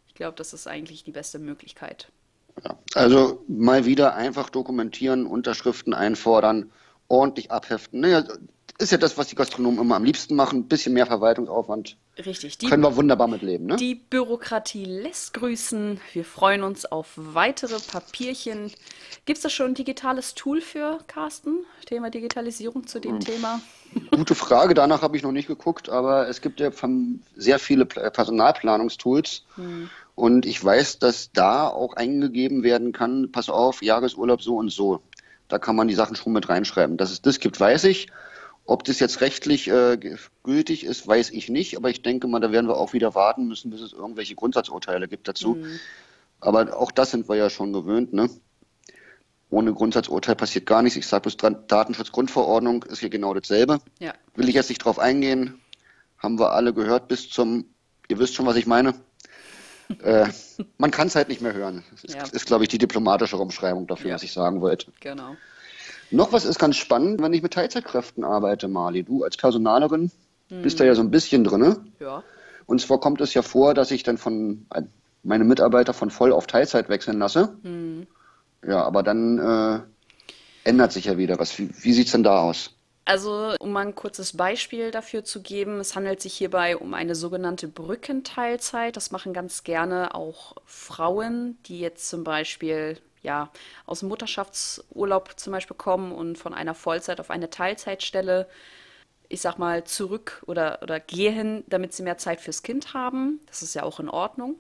Ich 0.09 0.15
glaube, 0.15 0.37
das 0.37 0.53
ist 0.53 0.67
eigentlich 0.67 1.05
die 1.05 1.13
beste 1.13 1.39
Möglichkeit. 1.39 2.11
Ja, 2.65 2.77
also 2.95 3.45
mal 3.47 3.85
wieder 3.85 4.17
einfach 4.17 4.51
dokumentieren, 4.51 5.27
Unterschriften 5.27 5.95
einfordern, 5.95 6.73
ordentlich 7.07 7.53
abheften. 7.53 8.01
Naja, 8.01 8.25
ist 8.79 8.93
ja 8.93 8.99
das, 8.99 9.17
was 9.17 9.29
die 9.29 9.35
Gastronomen 9.35 9.81
immer 9.81 9.97
am 9.97 10.05
liebsten 10.05 10.37
machen. 10.37 10.61
Ein 10.61 10.69
bisschen 10.69 10.93
mehr 10.93 11.07
Verwaltungsaufwand. 11.07 11.97
Richtig. 12.25 12.59
Die, 12.59 12.67
Können 12.67 12.83
wir 12.83 12.97
wunderbar 12.97 13.27
mitleben. 13.27 13.67
Ne? 13.67 13.77
Die 13.77 13.95
Bürokratie 13.95 14.85
lässt 14.85 15.35
grüßen. 15.35 16.01
Wir 16.13 16.25
freuen 16.25 16.63
uns 16.63 16.85
auf 16.85 17.13
weitere 17.17 17.79
Papierchen. 17.79 18.71
Gibt 19.25 19.39
es 19.39 19.43
da 19.43 19.49
schon 19.49 19.69
ein 19.69 19.75
digitales 19.75 20.35
Tool 20.35 20.61
für, 20.61 20.99
Carsten? 21.07 21.65
Thema 21.87 22.11
Digitalisierung 22.11 22.87
zu 22.87 23.01
dem 23.01 23.13
hm. 23.13 23.21
Thema? 23.21 23.61
Gute 24.11 24.35
Frage, 24.35 24.75
danach 24.75 25.03
habe 25.03 25.17
ich 25.17 25.23
noch 25.23 25.33
nicht 25.33 25.49
geguckt, 25.49 25.89
aber 25.89 26.29
es 26.29 26.41
gibt 26.41 26.61
ja 26.61 26.71
sehr 27.35 27.59
viele 27.59 27.87
Personalplanungstools. 27.87 29.45
Hm. 29.55 29.89
Und 30.15 30.47
ich 30.47 30.63
weiß, 30.63 30.99
dass 30.99 31.31
da 31.33 31.69
auch 31.69 31.95
eingegeben 31.95 32.63
werden 32.63 32.93
kann, 32.93 33.31
pass 33.33 33.49
auf, 33.49 33.83
Jahresurlaub 33.83 34.43
so 34.43 34.57
und 34.57 34.71
so. 34.71 35.01
Da 35.49 35.59
kann 35.59 35.77
man 35.77 35.89
die 35.89 35.95
Sachen 35.95 36.17
schon 36.17 36.33
mit 36.33 36.49
reinschreiben. 36.49 36.97
Dass 36.97 37.11
es 37.11 37.23
das 37.23 37.39
gibt, 37.39 37.61
weiß 37.61 37.85
ich. 37.85 38.09
Ob 38.67 38.85
das 38.85 38.99
jetzt 38.99 39.21
rechtlich 39.21 39.69
äh, 39.69 39.97
gültig 40.43 40.85
ist, 40.85 41.07
weiß 41.07 41.31
ich 41.31 41.49
nicht. 41.49 41.77
Aber 41.77 41.89
ich 41.89 42.03
denke 42.03 42.27
mal, 42.27 42.41
da 42.41 42.51
werden 42.51 42.69
wir 42.69 42.77
auch 42.77 42.93
wieder 42.93 43.15
warten 43.15 43.47
müssen, 43.47 43.71
bis 43.71 43.81
es 43.81 43.93
irgendwelche 43.93 44.35
Grundsatzurteile 44.35 45.09
gibt 45.09 45.29
dazu. 45.29 45.55
Mhm. 45.55 45.79
Aber 46.41 46.77
auch 46.77 46.91
das 46.91 47.13
sind 47.13 47.29
wir 47.29 47.37
ja 47.37 47.49
schon 47.49 47.73
gewöhnt. 47.73 48.13
Ne? 48.13 48.29
ohne 49.51 49.73
Grundsatzurteil 49.73 50.35
passiert 50.35 50.67
gar 50.67 50.83
nichts. 50.83 50.97
Ich 50.97 51.07
sage 51.07 51.23
bloß, 51.23 51.37
Datenschutzgrundverordnung 51.67 52.83
ist 52.85 53.01
hier 53.01 53.11
genau 53.11 53.33
dasselbe. 53.35 53.79
Ja. 53.99 54.13
Will 54.35 54.49
ich 54.49 54.55
jetzt 54.55 54.69
nicht 54.69 54.85
drauf 54.85 54.99
eingehen. 54.99 55.61
Haben 56.19 56.39
wir 56.39 56.53
alle 56.53 56.75
gehört 56.75 57.09
bis 57.09 57.31
zum, 57.31 57.67
ihr 58.09 58.19
wisst 58.19 58.35
schon, 58.35 58.47
was 58.47 58.57
ich 58.57 58.67
meine. 58.67 58.95
äh, 60.03 60.27
man 60.79 60.91
kann 60.91 61.07
es 61.07 61.15
halt 61.15 61.29
nicht 61.29 61.41
mehr 61.41 61.55
hören. 61.55 61.85
Das 62.03 62.13
ja. 62.13 62.23
ist, 62.23 62.33
ist 62.33 62.47
glaube 62.47 62.65
ich, 62.65 62.69
die 62.69 62.79
diplomatische 62.79 63.37
Umschreibung 63.37 63.87
dafür, 63.87 64.11
ja. 64.11 64.15
was 64.17 64.23
ich 64.25 64.33
sagen 64.33 64.61
wollte. 64.61 64.93
Genau. 65.01 65.37
Noch 66.11 66.33
was 66.33 66.45
ist 66.45 66.59
ganz 66.59 66.77
spannend, 66.77 67.21
wenn 67.21 67.33
ich 67.33 67.43
mit 67.43 67.55
Teilzeitkräften 67.55 68.25
arbeite, 68.25 68.69
Mali. 68.69 69.03
Du 69.03 69.25
als 69.25 69.37
Personalerin 69.37 70.11
mhm. 70.51 70.63
bist 70.63 70.81
da 70.81 70.85
ja 70.85 70.95
so 70.95 71.03
ein 71.03 71.11
bisschen 71.11 71.45
drin. 71.45 71.93
Ja. 72.01 72.23
Und 72.67 72.81
zwar 72.81 73.01
kommt 73.01 73.21
es 73.21 73.35
ja 73.35 73.43
vor, 73.43 73.75
dass 73.75 73.91
ich 73.91 74.03
dann 74.03 74.19
von 74.19 74.67
äh, 74.75 74.83
meine 75.23 75.45
Mitarbeiter 75.45 75.95
von 75.95 76.11
voll 76.11 76.33
auf 76.33 76.47
Teilzeit 76.47 76.89
wechseln 76.89 77.19
lasse. 77.19 77.57
Mhm. 77.63 78.07
Ja, 78.67 78.85
aber 78.85 79.03
dann 79.03 79.39
äh, 79.39 79.81
ändert 80.69 80.93
sich 80.93 81.07
ja 81.07 81.17
wieder 81.17 81.39
was. 81.39 81.59
Wie, 81.59 81.71
wie 81.83 81.93
sieht 81.93 82.07
es 82.07 82.13
denn 82.13 82.23
da 82.23 82.41
aus? 82.41 82.73
Also, 83.05 83.55
um 83.61 83.71
mal 83.71 83.87
ein 83.87 83.95
kurzes 83.95 84.37
Beispiel 84.37 84.91
dafür 84.91 85.23
zu 85.23 85.41
geben, 85.41 85.79
es 85.79 85.95
handelt 85.95 86.21
sich 86.21 86.35
hierbei 86.35 86.77
um 86.77 86.93
eine 86.93 87.15
sogenannte 87.15 87.69
Brückenteilzeit. 87.69 88.97
Das 88.97 89.13
machen 89.13 89.33
ganz 89.33 89.63
gerne 89.63 90.13
auch 90.17 90.57
Frauen, 90.65 91.57
die 91.67 91.79
jetzt 91.79 92.09
zum 92.09 92.25
Beispiel 92.25 92.99
ja, 93.27 93.51
aus 93.87 94.01
dem 94.01 94.09
Mutterschaftsurlaub 94.09 95.39
zum 95.39 95.53
Beispiel 95.53 95.77
kommen 95.77 96.13
und 96.13 96.39
von 96.39 96.55
einer 96.55 96.75
Vollzeit 96.75 97.21
auf 97.21 97.29
eine 97.29 97.51
Teilzeitstelle, 97.51 98.49
ich 99.29 99.41
sag 99.41 99.59
mal, 99.59 99.83
zurück 99.83 100.45
oder, 100.47 100.79
oder 100.81 101.01
gehen, 101.01 101.65
damit 101.67 101.93
sie 101.93 102.05
mehr 102.05 102.19
Zeit 102.19 102.41
fürs 102.41 102.63
Kind 102.63 102.95
haben. 102.95 103.41
Das 103.47 103.63
ist 103.63 103.75
ja 103.75 103.83
auch 103.83 103.99
in 103.99 104.09
Ordnung. 104.09 104.55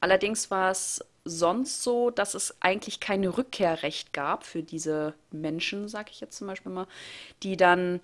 Allerdings 0.00 0.50
war 0.50 0.70
es 0.70 1.04
sonst 1.24 1.82
so, 1.82 2.10
dass 2.10 2.34
es 2.34 2.56
eigentlich 2.60 2.98
kein 2.98 3.24
Rückkehrrecht 3.24 4.14
gab 4.14 4.44
für 4.44 4.62
diese 4.62 5.12
Menschen, 5.30 5.88
sage 5.88 6.10
ich 6.12 6.20
jetzt 6.20 6.38
zum 6.38 6.46
Beispiel 6.46 6.72
mal, 6.72 6.86
die 7.42 7.58
dann 7.58 8.00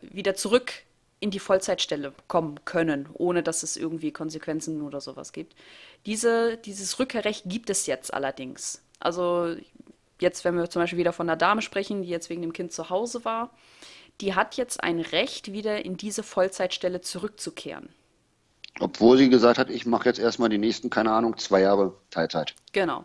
wieder 0.00 0.36
zurück 0.36 0.72
in 1.18 1.32
die 1.32 1.40
Vollzeitstelle 1.40 2.12
kommen 2.28 2.64
können, 2.64 3.08
ohne 3.14 3.42
dass 3.42 3.64
es 3.64 3.76
irgendwie 3.76 4.12
Konsequenzen 4.12 4.82
oder 4.82 5.00
sowas 5.00 5.32
gibt. 5.32 5.56
Diese, 6.06 6.56
dieses 6.58 7.00
Rückkehrrecht 7.00 7.42
gibt 7.46 7.70
es 7.70 7.86
jetzt 7.86 8.14
allerdings. 8.14 8.82
Also 9.00 9.56
jetzt, 10.20 10.44
wenn 10.44 10.56
wir 10.56 10.68
zum 10.70 10.82
Beispiel 10.82 10.98
wieder 10.98 11.12
von 11.12 11.28
einer 11.28 11.36
Dame 11.36 11.62
sprechen, 11.62 12.02
die 12.02 12.08
jetzt 12.08 12.30
wegen 12.30 12.42
dem 12.42 12.52
Kind 12.52 12.72
zu 12.72 12.90
Hause 12.90 13.24
war, 13.24 13.50
die 14.20 14.34
hat 14.34 14.56
jetzt 14.56 14.82
ein 14.82 15.00
Recht, 15.00 15.52
wieder 15.52 15.84
in 15.84 15.96
diese 15.96 16.22
Vollzeitstelle 16.22 17.00
zurückzukehren. 17.00 17.88
Obwohl 18.80 19.18
sie 19.18 19.28
gesagt 19.28 19.58
hat, 19.58 19.70
ich 19.70 19.86
mache 19.86 20.08
jetzt 20.08 20.18
erstmal 20.18 20.48
die 20.48 20.58
nächsten, 20.58 20.90
keine 20.90 21.12
Ahnung, 21.12 21.36
zwei 21.38 21.60
Jahre 21.60 21.94
Teilzeit. 22.10 22.54
Genau. 22.72 23.04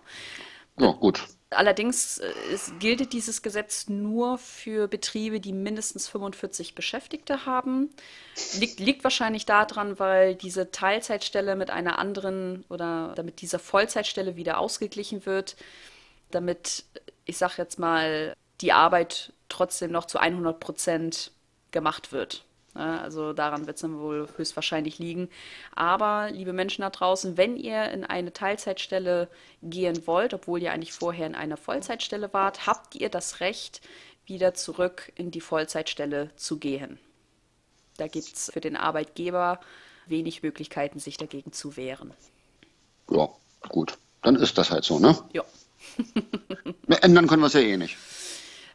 Ja, 0.80 0.92
gut. 0.92 1.28
Allerdings 1.54 2.18
äh, 2.20 2.32
es 2.54 2.74
gilt 2.80 3.14
dieses 3.14 3.42
Gesetz 3.42 3.88
nur 3.88 4.38
für 4.38 4.88
Betriebe, 4.88 5.40
die 5.40 5.54
mindestens 5.54 6.08
45 6.08 6.76
Beschäftigte 6.76 7.46
haben. 7.46 7.90
Liegt, 8.58 8.80
liegt 8.80 9.04
wahrscheinlich 9.04 9.46
daran, 9.46 10.00
weil 10.00 10.36
diese 10.36 10.72
Teilzeitstelle 10.72 11.56
mit 11.56 11.70
einer 11.70 12.00
anderen 12.00 12.66
oder 12.70 13.14
damit 13.16 13.42
diese 13.42 13.60
Vollzeitstelle 13.60 14.36
wieder 14.36 14.58
ausgeglichen 14.58 15.26
wird, 15.26 15.56
damit, 16.32 16.84
ich 17.26 17.38
sage 17.38 17.54
jetzt 17.58 17.80
mal, 17.80 18.34
die 18.62 18.74
Arbeit 18.74 19.34
trotzdem 19.50 19.92
noch 19.92 20.06
zu 20.06 20.18
100 20.18 20.60
Prozent 20.60 21.32
gemacht 21.72 22.12
wird. 22.12 22.46
Also 22.74 23.34
daran 23.34 23.68
wird 23.68 23.76
es 23.76 23.82
dann 23.82 24.00
wohl 24.00 24.28
höchstwahrscheinlich 24.36 24.98
liegen. 24.98 25.30
Aber, 25.76 26.30
liebe 26.32 26.54
Menschen 26.54 26.82
da 26.82 26.90
draußen, 26.90 27.38
wenn 27.38 27.56
ihr 27.56 27.92
in 27.92 28.04
eine 28.04 28.34
Teilzeitstelle 28.34 29.30
gehen 29.62 30.08
wollt, 30.08 30.34
obwohl 30.34 30.62
ihr 30.62 30.72
eigentlich 30.72 30.94
vorher 30.94 31.28
in 31.28 31.36
einer 31.36 31.58
Vollzeitstelle 31.58 32.34
wart, 32.34 32.66
habt 32.66 32.96
ihr 32.96 33.10
das 33.10 33.40
Recht, 33.40 33.82
wieder 34.26 34.54
zurück 34.54 35.12
in 35.16 35.32
die 35.32 35.42
Vollzeitstelle 35.42 36.32
zu 36.36 36.58
gehen. 36.58 36.98
Da 37.98 38.08
gibt 38.08 38.34
es 38.34 38.52
für 38.52 38.62
den 38.62 38.76
Arbeitgeber 38.76 39.60
wenig 40.08 40.44
Möglichkeiten, 40.44 41.00
sich 41.00 41.18
dagegen 41.18 41.52
zu 41.52 41.78
wehren. 41.78 42.14
Ja, 43.10 43.30
gut. 43.70 43.98
Dann 44.22 44.36
ist 44.36 44.58
das 44.58 44.72
halt 44.72 44.86
so, 44.86 45.00
ne? 45.00 45.18
Ja. 45.34 45.44
Ändern 47.02 47.28
können 47.28 47.42
wir 47.42 47.48
es 47.48 47.54
ja 47.54 47.60
eh 47.60 47.78
nicht. 47.78 47.98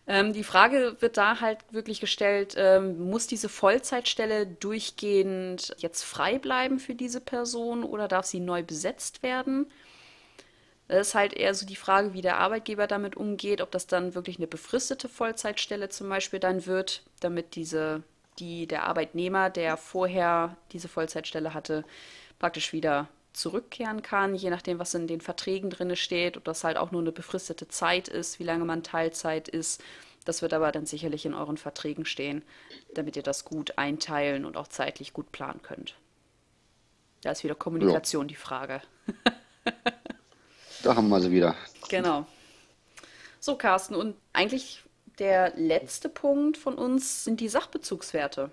Ähm, 0.08 0.32
die 0.32 0.42
Frage 0.42 0.96
wird 1.00 1.18
da 1.18 1.40
halt 1.40 1.58
wirklich 1.70 2.00
gestellt, 2.00 2.54
ähm, 2.56 3.10
muss 3.10 3.26
diese 3.26 3.50
Vollzeitstelle 3.50 4.46
durchgehend 4.46 5.74
jetzt 5.78 6.02
frei 6.02 6.38
bleiben 6.38 6.78
für 6.80 6.94
diese 6.94 7.20
Person 7.20 7.84
oder 7.84 8.08
darf 8.08 8.24
sie 8.24 8.40
neu 8.40 8.62
besetzt 8.62 9.22
werden? 9.22 9.70
Das 10.88 11.08
ist 11.08 11.14
halt 11.14 11.34
eher 11.34 11.52
so 11.52 11.66
die 11.66 11.76
Frage, 11.76 12.14
wie 12.14 12.22
der 12.22 12.38
Arbeitgeber 12.38 12.86
damit 12.86 13.16
umgeht, 13.16 13.60
ob 13.60 13.70
das 13.70 13.86
dann 13.86 14.14
wirklich 14.14 14.38
eine 14.38 14.46
befristete 14.46 15.10
Vollzeitstelle 15.10 15.90
zum 15.90 16.08
Beispiel 16.08 16.40
dann 16.40 16.64
wird, 16.64 17.02
damit 17.20 17.54
diese, 17.54 18.02
die, 18.38 18.66
der 18.66 18.84
Arbeitnehmer, 18.84 19.50
der 19.50 19.76
vorher 19.76 20.56
diese 20.72 20.88
Vollzeitstelle 20.88 21.52
hatte, 21.52 21.84
praktisch 22.38 22.72
wieder 22.72 23.08
zurückkehren 23.38 24.02
kann, 24.02 24.34
je 24.34 24.50
nachdem, 24.50 24.78
was 24.78 24.94
in 24.94 25.06
den 25.06 25.20
Verträgen 25.20 25.70
drin 25.70 25.94
steht, 25.96 26.36
ob 26.36 26.44
das 26.44 26.64
halt 26.64 26.76
auch 26.76 26.90
nur 26.90 27.00
eine 27.00 27.12
befristete 27.12 27.68
Zeit 27.68 28.08
ist, 28.08 28.38
wie 28.38 28.44
lange 28.44 28.64
man 28.64 28.82
Teilzeit 28.82 29.48
ist. 29.48 29.82
Das 30.24 30.42
wird 30.42 30.52
aber 30.52 30.72
dann 30.72 30.84
sicherlich 30.84 31.24
in 31.24 31.34
euren 31.34 31.56
Verträgen 31.56 32.04
stehen, 32.04 32.42
damit 32.94 33.16
ihr 33.16 33.22
das 33.22 33.44
gut 33.44 33.78
einteilen 33.78 34.44
und 34.44 34.56
auch 34.56 34.68
zeitlich 34.68 35.12
gut 35.12 35.32
planen 35.32 35.62
könnt. 35.62 35.94
Da 37.22 37.30
ist 37.30 37.44
wieder 37.44 37.54
Kommunikation 37.54 38.24
ja. 38.24 38.28
die 38.28 38.34
Frage. 38.34 38.82
da 40.82 40.96
haben 40.96 41.08
wir 41.08 41.20
sie 41.20 41.30
wieder. 41.30 41.54
Genau. 41.88 42.26
So, 43.40 43.56
Carsten, 43.56 43.94
und 43.94 44.16
eigentlich 44.32 44.82
der 45.18 45.52
letzte 45.56 46.08
Punkt 46.08 46.56
von 46.56 46.74
uns 46.74 47.24
sind 47.24 47.40
die 47.40 47.48
Sachbezugswerte. 47.48 48.50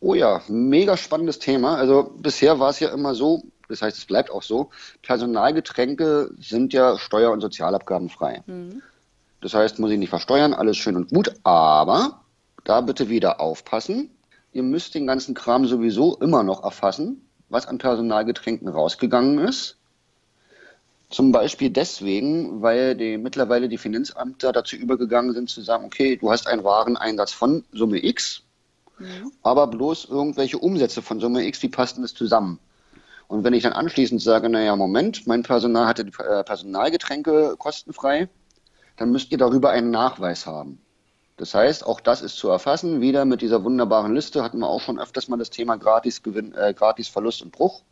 Oh 0.00 0.14
ja, 0.14 0.42
mega 0.48 0.96
spannendes 0.96 1.38
Thema. 1.38 1.76
Also 1.76 2.14
bisher 2.16 2.58
war 2.60 2.70
es 2.70 2.80
ja 2.80 2.90
immer 2.92 3.14
so, 3.14 3.42
das 3.68 3.82
heißt, 3.82 3.96
es 3.96 4.04
bleibt 4.04 4.30
auch 4.30 4.42
so, 4.42 4.70
Personalgetränke 5.02 6.30
sind 6.38 6.72
ja 6.72 6.98
steuer- 6.98 7.32
und 7.32 7.40
sozialabgabenfrei. 7.40 8.42
Mhm. 8.46 8.82
Das 9.40 9.54
heißt, 9.54 9.78
muss 9.78 9.90
ich 9.90 9.98
nicht 9.98 10.10
versteuern, 10.10 10.54
alles 10.54 10.76
schön 10.76 10.96
und 10.96 11.10
gut, 11.10 11.32
aber 11.44 12.20
da 12.64 12.80
bitte 12.80 13.08
wieder 13.08 13.40
aufpassen. 13.40 14.10
Ihr 14.52 14.62
müsst 14.62 14.94
den 14.94 15.06
ganzen 15.06 15.34
Kram 15.34 15.66
sowieso 15.66 16.16
immer 16.16 16.42
noch 16.42 16.64
erfassen, 16.64 17.22
was 17.48 17.66
an 17.66 17.78
Personalgetränken 17.78 18.68
rausgegangen 18.68 19.38
ist. 19.38 19.76
Zum 21.08 21.30
Beispiel 21.30 21.70
deswegen, 21.70 22.62
weil 22.62 22.96
die, 22.96 23.16
mittlerweile 23.16 23.68
die 23.68 23.78
Finanzämter 23.78 24.52
dazu 24.52 24.74
übergegangen 24.74 25.32
sind 25.32 25.48
zu 25.48 25.60
sagen, 25.60 25.84
okay, 25.84 26.16
du 26.16 26.32
hast 26.32 26.48
einen 26.48 26.64
Wareneinsatz 26.64 27.32
von 27.32 27.64
Summe 27.72 28.04
X, 28.04 28.42
mhm. 28.98 29.30
aber 29.42 29.68
bloß 29.68 30.06
irgendwelche 30.06 30.58
Umsätze 30.58 31.02
von 31.02 31.20
Summe 31.20 31.46
X, 31.46 31.62
wie 31.62 31.68
passt 31.68 31.96
denn 31.96 32.02
das 32.02 32.14
zusammen? 32.14 32.58
Und 33.28 33.44
wenn 33.44 33.54
ich 33.54 33.62
dann 33.62 33.72
anschließend 33.72 34.22
sage, 34.22 34.48
naja, 34.48 34.76
Moment, 34.76 35.26
mein 35.26 35.42
Personal 35.42 35.86
hatte 35.86 36.02
äh, 36.02 36.44
Personalgetränke 36.44 37.56
kostenfrei, 37.58 38.28
dann 38.96 39.10
müsst 39.10 39.32
ihr 39.32 39.38
darüber 39.38 39.70
einen 39.70 39.90
Nachweis 39.90 40.46
haben. 40.46 40.80
Das 41.36 41.54
heißt, 41.54 41.84
auch 41.84 42.00
das 42.00 42.22
ist 42.22 42.36
zu 42.36 42.48
erfassen. 42.48 43.00
Wieder 43.00 43.24
mit 43.24 43.42
dieser 43.42 43.62
wunderbaren 43.62 44.14
Liste 44.14 44.42
hatten 44.42 44.58
wir 44.58 44.68
auch 44.68 44.80
schon 44.80 44.98
öfters 44.98 45.28
mal 45.28 45.36
das 45.36 45.50
Thema 45.50 45.76
Gratisgewinn, 45.76 46.54
äh, 46.54 46.72
Gratis 46.72 47.08
Verlust 47.08 47.42
und 47.42 47.52
Bruch. 47.52 47.82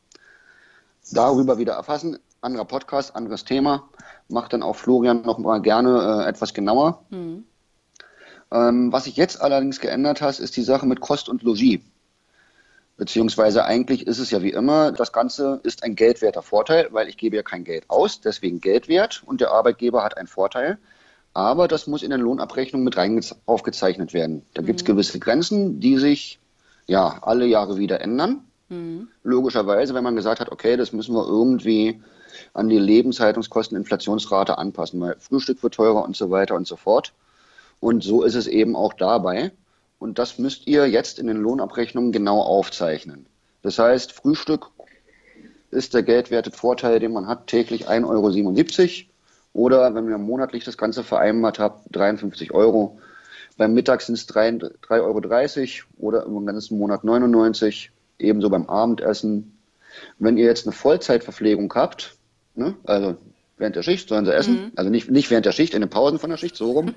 Darüber 1.12 1.59
wieder 1.59 1.75
erfassen. 1.75 2.19
Anderer 2.41 2.64
Podcast, 2.64 3.14
anderes 3.14 3.45
Thema. 3.45 3.88
Macht 4.29 4.55
dann 4.55 4.62
auch 4.62 4.76
Florian 4.76 5.23
noch 5.23 5.38
mal 5.38 5.61
gerne 5.61 6.23
äh, 6.25 6.29
etwas 6.29 6.55
genauer. 6.55 7.05
Mhm. 7.11 7.45
Ähm, 8.50 8.93
was 8.93 9.05
sich 9.05 9.17
jetzt 9.17 9.41
allerdings 9.41 9.81
geändert 9.81 10.23
hat, 10.23 10.38
ist 10.38 10.57
die 10.57 10.62
Sache 10.62 10.87
mit 10.87 11.00
Kost 11.00 11.29
und 11.29 11.43
Logis. 11.43 11.81
Beziehungsweise 12.97 13.65
eigentlich 13.65 14.07
ist 14.07 14.19
es 14.19 14.31
ja 14.31 14.43
wie 14.43 14.53
immer, 14.53 14.93
das 14.93 15.13
Ganze 15.13 15.61
ist 15.65 15.83
ein 15.83 15.97
geldwerter 15.97 16.43
Vorteil, 16.43 16.89
weil 16.93 17.09
ich 17.09 17.17
gebe 17.17 17.35
ja 17.35 17.43
kein 17.43 17.65
Geld 17.65 17.85
aus, 17.89 18.21
deswegen 18.21 18.61
Geldwert 18.61 19.23
und 19.27 19.41
der 19.41 19.51
Arbeitgeber 19.51 20.05
hat 20.05 20.17
einen 20.17 20.29
Vorteil. 20.29 20.79
Aber 21.33 21.67
das 21.67 21.89
muss 21.89 22.05
in 22.05 22.11
der 22.11 22.21
Lohnabrechnung 22.21 22.85
mit 22.85 22.97
rein 22.97 23.21
aufgezeichnet 23.47 24.15
werden. 24.15 24.43
Da 24.55 24.63
mhm. 24.63 24.67
gibt 24.67 24.81
es 24.81 24.85
gewisse 24.85 25.19
Grenzen, 25.19 25.81
die 25.81 25.99
sich 25.99 26.39
ja 26.87 27.19
alle 27.23 27.47
Jahre 27.47 27.79
wieder 27.79 28.01
ändern. 28.01 28.45
Mhm. 28.69 29.09
Logischerweise, 29.25 29.95
wenn 29.95 30.05
man 30.05 30.15
gesagt 30.15 30.39
hat, 30.39 30.53
okay, 30.53 30.77
das 30.77 30.93
müssen 30.93 31.15
wir 31.15 31.27
irgendwie 31.27 32.01
an 32.53 32.69
die 32.69 32.79
Lebenshaltungskosten, 32.79 33.77
Inflationsrate 33.77 34.59
anpassen, 34.59 35.01
weil 35.01 35.17
Frühstück 35.19 35.63
wird 35.65 35.75
teurer 35.75 36.05
und 36.05 36.17
so 36.17 36.31
weiter 36.31 36.55
und 36.55 36.69
so 36.69 36.77
fort. 36.77 37.13
Und 37.81 38.05
so 38.05 38.23
ist 38.23 38.37
es 38.37 38.47
eben 38.47 38.77
auch 38.77 38.95
dabei. 38.95 39.51
Und 40.05 40.19
das 40.19 40.39
müsst 40.39 40.67
ihr 40.67 40.87
jetzt 40.87 41.19
in 41.19 41.29
den 41.29 41.39
Lohnabrechnungen 41.39 42.13
genau 42.13 42.43
aufzeichnen. 42.43 43.25
Das 43.63 43.79
heißt, 43.79 44.13
Frühstück 44.13 44.67
ist 45.71 45.95
der 45.95 46.03
geldwerte 46.03 46.51
Vorteil, 46.51 47.01
den 47.01 47.15
man 47.15 47.27
hat, 47.27 47.47
täglich 47.47 47.89
1,77 47.89 48.05
Euro. 48.05 49.09
Oder 49.55 49.95
wenn 49.95 50.07
ihr 50.07 50.19
monatlich 50.19 50.63
das 50.63 50.77
Ganze 50.77 51.05
vereinbart 51.05 51.59
habt, 51.59 51.87
53 51.97 52.53
Euro. 52.53 52.99
Beim 53.57 53.73
Mittag 53.73 54.03
sind 54.03 54.17
es 54.17 54.29
3,30 54.29 54.91
Euro 55.01 56.07
oder 56.07 56.27
im 56.27 56.45
ganzen 56.45 56.77
Monat 56.77 57.03
99. 57.03 57.91
Ebenso 58.19 58.51
beim 58.51 58.69
Abendessen. 58.69 59.57
Wenn 60.19 60.37
ihr 60.37 60.45
jetzt 60.45 60.67
eine 60.67 60.75
Vollzeitverpflegung 60.75 61.73
habt, 61.75 62.15
ne, 62.57 62.75
also 62.85 63.17
während 63.57 63.77
der 63.77 63.83
Schicht 63.83 64.09
sollen 64.09 64.25
sie 64.25 64.35
essen. 64.35 64.73
Also 64.77 64.91
nicht, 64.91 65.11
nicht 65.11 65.31
während 65.31 65.47
der 65.47 65.53
Schicht, 65.53 65.75
in 65.75 65.81
den 65.81 65.91
Pausen 65.91 66.19
von 66.19 66.31
der 66.31 66.37
Schicht, 66.37 66.57
so 66.57 66.73
rum. 66.73 66.95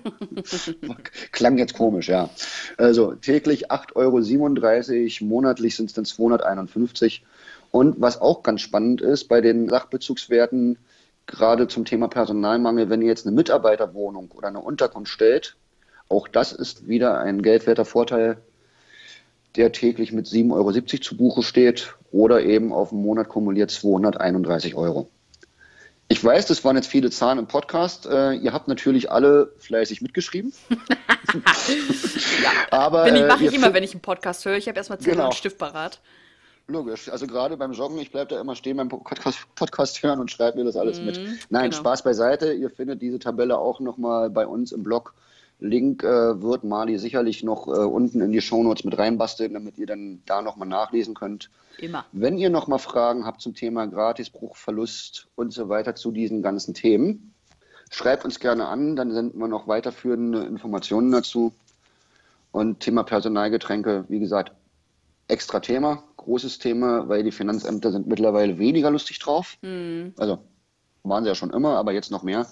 Klang 1.31 1.57
jetzt 1.57 1.73
komisch, 1.73 2.09
ja. 2.09 2.29
Also 2.77 3.13
täglich 3.13 3.71
8,37 3.71 5.21
Euro, 5.21 5.29
monatlich 5.29 5.75
sind 5.75 5.87
es 5.87 5.93
dann 5.93 6.05
251 6.05 7.23
Und 7.71 8.01
was 8.01 8.19
auch 8.19 8.43
ganz 8.43 8.61
spannend 8.61 9.01
ist, 9.01 9.25
bei 9.25 9.41
den 9.41 9.69
Sachbezugswerten, 9.69 10.77
gerade 11.27 11.67
zum 11.67 11.85
Thema 11.85 12.07
Personalmangel, 12.07 12.89
wenn 12.89 13.01
ihr 13.01 13.09
jetzt 13.09 13.27
eine 13.27 13.35
Mitarbeiterwohnung 13.35 14.31
oder 14.31 14.47
eine 14.47 14.59
Unterkunft 14.59 15.11
stellt, 15.11 15.55
auch 16.09 16.27
das 16.27 16.53
ist 16.53 16.87
wieder 16.87 17.19
ein 17.19 17.41
geldwerter 17.41 17.85
Vorteil, 17.85 18.37
der 19.57 19.71
täglich 19.71 20.13
mit 20.13 20.25
7,70 20.27 20.53
Euro 20.53 20.71
zu 21.01 21.17
Buche 21.17 21.43
steht 21.43 21.95
oder 22.11 22.43
eben 22.43 22.71
auf 22.71 22.89
den 22.89 23.01
Monat 23.01 23.27
kumuliert 23.27 23.71
231 23.71 24.75
Euro. 24.75 25.09
Ich 26.09 26.23
weiß, 26.23 26.45
das 26.45 26.63
waren 26.63 26.77
jetzt 26.77 26.87
viele 26.87 27.09
Zahlen 27.09 27.37
im 27.37 27.47
Podcast. 27.47 28.05
Äh, 28.05 28.33
ihr 28.33 28.53
habt 28.53 28.69
natürlich 28.69 29.11
alle 29.11 29.51
fleißig 29.57 30.01
mitgeschrieben. 30.01 30.53
ja, 30.69 32.51
aber 32.71 33.03
Bin 33.03 33.17
ich, 33.17 33.25
mache 33.25 33.43
äh, 33.43 33.47
ich 33.47 33.53
immer, 33.53 33.73
wenn 33.73 33.83
ich 33.83 33.91
einen 33.91 34.01
Podcast 34.01 34.45
höre. 34.45 34.55
Ich 34.55 34.69
habe 34.69 34.77
erstmal 34.77 34.99
Zettel 34.99 35.15
genau. 35.15 35.25
und 35.25 35.35
Stift 35.35 35.57
parat. 35.57 35.99
Logisch. 36.67 37.09
Also 37.09 37.27
gerade 37.27 37.57
beim 37.57 37.73
Joggen, 37.73 37.97
ich 37.97 38.11
bleibe 38.11 38.35
da 38.35 38.41
immer 38.41 38.55
stehen 38.55 38.77
beim 38.77 38.87
Podcast, 38.87 39.39
Podcast 39.55 40.01
hören 40.01 40.19
und 40.19 40.31
schreibe 40.31 40.57
mir 40.57 40.65
das 40.65 40.77
alles 40.77 40.99
mm, 40.99 41.05
mit. 41.05 41.17
Nein, 41.49 41.71
genau. 41.71 41.81
Spaß 41.81 42.03
beiseite. 42.03 42.53
Ihr 42.53 42.69
findet 42.69 43.01
diese 43.01 43.19
Tabelle 43.19 43.57
auch 43.57 43.79
nochmal 43.81 44.29
bei 44.29 44.47
uns 44.47 44.71
im 44.71 44.83
Blog 44.83 45.13
Link 45.59 46.03
äh, 46.03 46.41
wird 46.41 46.63
Mali 46.63 46.99
sicherlich 46.99 47.43
noch 47.43 47.67
äh, 47.67 47.71
unten 47.71 48.21
in 48.21 48.31
die 48.31 48.41
Shownotes 48.41 48.83
mit 48.83 48.97
reinbasteln, 48.97 49.53
damit 49.53 49.77
ihr 49.77 49.87
dann 49.87 50.21
da 50.25 50.41
nochmal 50.41 50.67
nachlesen 50.67 51.15
könnt. 51.15 51.49
Immer. 51.79 52.05
Wenn 52.11 52.37
ihr 52.37 52.49
nochmal 52.49 52.79
Fragen 52.79 53.25
habt 53.25 53.41
zum 53.41 53.55
Thema 53.55 53.87
Gratisbruch, 53.87 54.55
Verlust 54.55 55.27
und 55.35 55.53
so 55.53 55.69
weiter 55.69 55.95
zu 55.95 56.11
diesen 56.11 56.41
ganzen 56.41 56.73
Themen, 56.73 57.33
schreibt 57.89 58.25
uns 58.25 58.39
gerne 58.39 58.67
an, 58.67 58.95
dann 58.95 59.11
senden 59.11 59.39
wir 59.39 59.47
noch 59.47 59.67
weiterführende 59.67 60.43
Informationen 60.43 61.11
dazu. 61.11 61.53
Und 62.51 62.79
Thema 62.79 63.03
Personalgetränke, 63.03 64.05
wie 64.09 64.19
gesagt, 64.19 64.53
extra 65.27 65.59
Thema, 65.59 66.03
großes 66.17 66.59
Thema, 66.59 67.09
weil 67.09 67.23
die 67.23 67.31
Finanzämter 67.31 67.91
sind 67.91 68.07
mittlerweile 68.07 68.57
weniger 68.57 68.91
lustig 68.91 69.19
drauf. 69.19 69.57
Mhm. 69.61 70.13
Also 70.17 70.39
waren 71.03 71.23
sie 71.23 71.29
ja 71.29 71.35
schon 71.35 71.51
immer, 71.51 71.77
aber 71.77 71.93
jetzt 71.93 72.11
noch 72.11 72.23
mehr. 72.23 72.47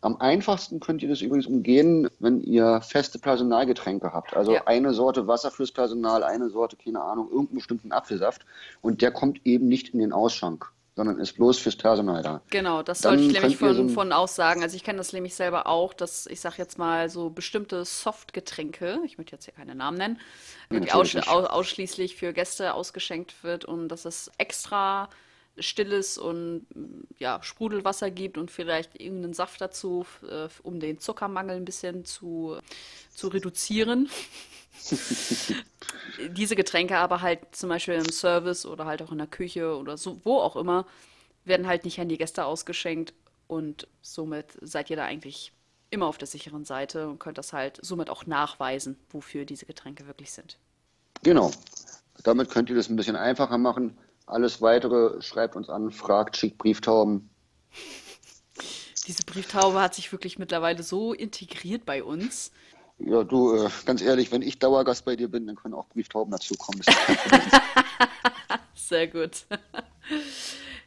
Am 0.00 0.16
einfachsten 0.20 0.78
könnt 0.78 1.02
ihr 1.02 1.08
das 1.08 1.22
übrigens 1.22 1.46
umgehen, 1.46 2.08
wenn 2.20 2.40
ihr 2.40 2.80
feste 2.82 3.18
Personalgetränke 3.18 4.12
habt. 4.12 4.36
Also 4.36 4.54
ja. 4.54 4.66
eine 4.66 4.94
Sorte 4.94 5.26
Wasser 5.26 5.50
fürs 5.50 5.72
Personal, 5.72 6.22
eine 6.22 6.50
Sorte, 6.50 6.76
keine 6.76 7.00
Ahnung, 7.00 7.28
irgendeinen 7.30 7.56
bestimmten 7.56 7.92
Apfelsaft. 7.92 8.46
Und 8.80 9.02
der 9.02 9.10
kommt 9.10 9.40
eben 9.44 9.66
nicht 9.66 9.88
in 9.88 9.98
den 9.98 10.12
Ausschank, 10.12 10.70
sondern 10.94 11.18
ist 11.18 11.32
bloß 11.32 11.58
fürs 11.58 11.74
Personal 11.74 12.22
da. 12.22 12.42
Genau, 12.50 12.84
das 12.84 13.00
sollte 13.00 13.24
ich 13.24 13.32
nämlich 13.32 13.56
von, 13.56 13.74
so 13.74 13.88
von 13.88 14.12
aussagen. 14.12 14.62
Also 14.62 14.76
ich 14.76 14.84
kenne 14.84 14.98
das 14.98 15.12
nämlich 15.12 15.34
selber 15.34 15.66
auch, 15.66 15.92
dass 15.92 16.26
ich 16.26 16.40
sage 16.40 16.56
jetzt 16.58 16.78
mal 16.78 17.08
so 17.08 17.30
bestimmte 17.30 17.84
Softgetränke, 17.84 19.00
ich 19.04 19.18
möchte 19.18 19.34
jetzt 19.34 19.46
hier 19.46 19.54
keine 19.54 19.74
Namen 19.74 19.98
nennen, 19.98 20.20
die 20.70 20.92
aus, 20.92 21.16
ausschließlich 21.16 22.14
für 22.14 22.32
Gäste 22.32 22.74
ausgeschenkt 22.74 23.42
wird 23.42 23.64
und 23.64 23.88
das 23.88 24.04
ist 24.04 24.30
extra 24.38 25.08
stilles 25.60 26.18
und 26.18 26.66
ja, 27.18 27.42
Sprudelwasser 27.42 28.10
gibt 28.10 28.38
und 28.38 28.50
vielleicht 28.50 29.00
irgendeinen 29.00 29.34
Saft 29.34 29.60
dazu, 29.60 30.06
äh, 30.28 30.48
um 30.62 30.80
den 30.80 30.98
Zuckermangel 30.98 31.56
ein 31.56 31.64
bisschen 31.64 32.04
zu, 32.04 32.58
zu 33.10 33.28
reduzieren. 33.28 34.08
Diese 36.30 36.56
Getränke 36.56 36.96
aber 36.98 37.20
halt 37.22 37.40
zum 37.52 37.68
Beispiel 37.68 37.94
im 37.94 38.10
Service 38.10 38.66
oder 38.66 38.86
halt 38.86 39.02
auch 39.02 39.12
in 39.12 39.18
der 39.18 39.26
Küche 39.26 39.76
oder 39.76 39.96
so, 39.96 40.20
wo 40.24 40.38
auch 40.38 40.56
immer, 40.56 40.86
werden 41.44 41.66
halt 41.66 41.84
nicht 41.84 42.00
an 42.00 42.08
die 42.08 42.18
Gäste 42.18 42.44
ausgeschenkt 42.44 43.14
und 43.46 43.88
somit 44.02 44.58
seid 44.60 44.90
ihr 44.90 44.96
da 44.96 45.04
eigentlich 45.04 45.52
immer 45.90 46.06
auf 46.06 46.18
der 46.18 46.28
sicheren 46.28 46.64
Seite 46.64 47.08
und 47.08 47.18
könnt 47.18 47.38
das 47.38 47.52
halt 47.52 47.78
somit 47.82 48.10
auch 48.10 48.26
nachweisen, 48.26 48.98
wofür 49.10 49.44
diese 49.44 49.66
Getränke 49.66 50.06
wirklich 50.06 50.32
sind. 50.32 50.58
Genau. 51.22 51.50
Damit 52.22 52.50
könnt 52.50 52.68
ihr 52.68 52.76
das 52.76 52.88
ein 52.88 52.96
bisschen 52.96 53.16
einfacher 53.16 53.58
machen. 53.58 53.96
Alles 54.28 54.60
weitere 54.60 55.22
schreibt 55.22 55.56
uns 55.56 55.70
an, 55.70 55.90
fragt, 55.90 56.36
schickt 56.36 56.58
Brieftauben. 56.58 57.30
Diese 59.06 59.22
Brieftaube 59.24 59.80
hat 59.80 59.94
sich 59.94 60.12
wirklich 60.12 60.38
mittlerweile 60.38 60.82
so 60.82 61.14
integriert 61.14 61.86
bei 61.86 62.04
uns. 62.04 62.52
Ja, 62.98 63.24
du, 63.24 63.54
äh, 63.54 63.70
ganz 63.86 64.02
ehrlich, 64.02 64.30
wenn 64.30 64.42
ich 64.42 64.58
Dauergast 64.58 65.04
bei 65.06 65.16
dir 65.16 65.28
bin, 65.28 65.46
dann 65.46 65.56
können 65.56 65.74
auch 65.74 65.88
Brieftauben 65.88 66.30
dazukommen. 66.30 66.82
Sehr 68.74 69.06
gut. 69.06 69.46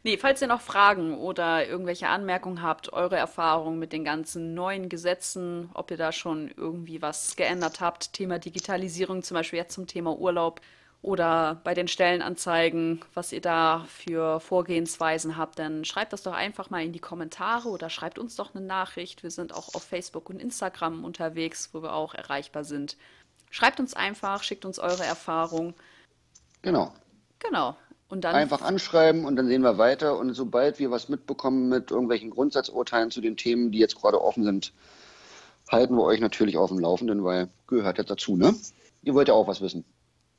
Nee, 0.04 0.18
falls 0.18 0.42
ihr 0.42 0.48
noch 0.48 0.60
Fragen 0.60 1.16
oder 1.16 1.66
irgendwelche 1.66 2.08
Anmerkungen 2.08 2.62
habt, 2.62 2.92
eure 2.92 3.16
Erfahrungen 3.16 3.78
mit 3.78 3.92
den 3.92 4.04
ganzen 4.04 4.54
neuen 4.54 4.88
Gesetzen, 4.88 5.70
ob 5.74 5.90
ihr 5.90 5.96
da 5.96 6.12
schon 6.12 6.50
irgendwie 6.56 7.02
was 7.02 7.34
geändert 7.36 7.80
habt, 7.80 8.12
Thema 8.12 8.38
Digitalisierung, 8.38 9.22
zum 9.22 9.36
Beispiel 9.36 9.58
jetzt 9.60 9.74
zum 9.74 9.86
Thema 9.86 10.16
Urlaub, 10.16 10.60
oder 11.02 11.60
bei 11.64 11.74
den 11.74 11.88
Stellenanzeigen, 11.88 13.00
was 13.12 13.32
ihr 13.32 13.40
da 13.40 13.84
für 13.88 14.38
Vorgehensweisen 14.38 15.36
habt, 15.36 15.58
dann 15.58 15.84
schreibt 15.84 16.12
das 16.12 16.22
doch 16.22 16.32
einfach 16.32 16.70
mal 16.70 16.84
in 16.84 16.92
die 16.92 17.00
Kommentare 17.00 17.68
oder 17.68 17.90
schreibt 17.90 18.20
uns 18.20 18.36
doch 18.36 18.54
eine 18.54 18.64
Nachricht. 18.64 19.24
Wir 19.24 19.32
sind 19.32 19.52
auch 19.52 19.74
auf 19.74 19.82
Facebook 19.82 20.30
und 20.30 20.40
Instagram 20.40 21.04
unterwegs, 21.04 21.70
wo 21.72 21.82
wir 21.82 21.92
auch 21.92 22.14
erreichbar 22.14 22.62
sind. 22.62 22.96
Schreibt 23.50 23.80
uns 23.80 23.94
einfach, 23.94 24.44
schickt 24.44 24.64
uns 24.64 24.78
eure 24.78 25.04
Erfahrung. 25.04 25.74
Genau. 26.62 26.92
Genau. 27.40 27.76
Und 28.08 28.22
dann 28.22 28.36
einfach 28.36 28.62
anschreiben 28.62 29.24
und 29.24 29.34
dann 29.34 29.48
sehen 29.48 29.62
wir 29.62 29.78
weiter. 29.78 30.16
Und 30.18 30.32
sobald 30.34 30.78
wir 30.78 30.92
was 30.92 31.08
mitbekommen 31.08 31.68
mit 31.68 31.90
irgendwelchen 31.90 32.30
Grundsatzurteilen 32.30 33.10
zu 33.10 33.20
den 33.20 33.36
Themen, 33.36 33.72
die 33.72 33.78
jetzt 33.78 33.96
gerade 33.96 34.22
offen 34.22 34.44
sind, 34.44 34.72
halten 35.68 35.96
wir 35.96 36.04
euch 36.04 36.20
natürlich 36.20 36.56
auf 36.56 36.68
dem 36.70 36.78
Laufenden, 36.78 37.24
weil 37.24 37.48
gehört 37.66 37.98
ja 37.98 38.04
dazu, 38.04 38.36
ne? 38.36 38.54
Ihr 39.02 39.14
wollt 39.14 39.26
ja 39.28 39.34
auch 39.34 39.48
was 39.48 39.60
wissen. 39.60 39.84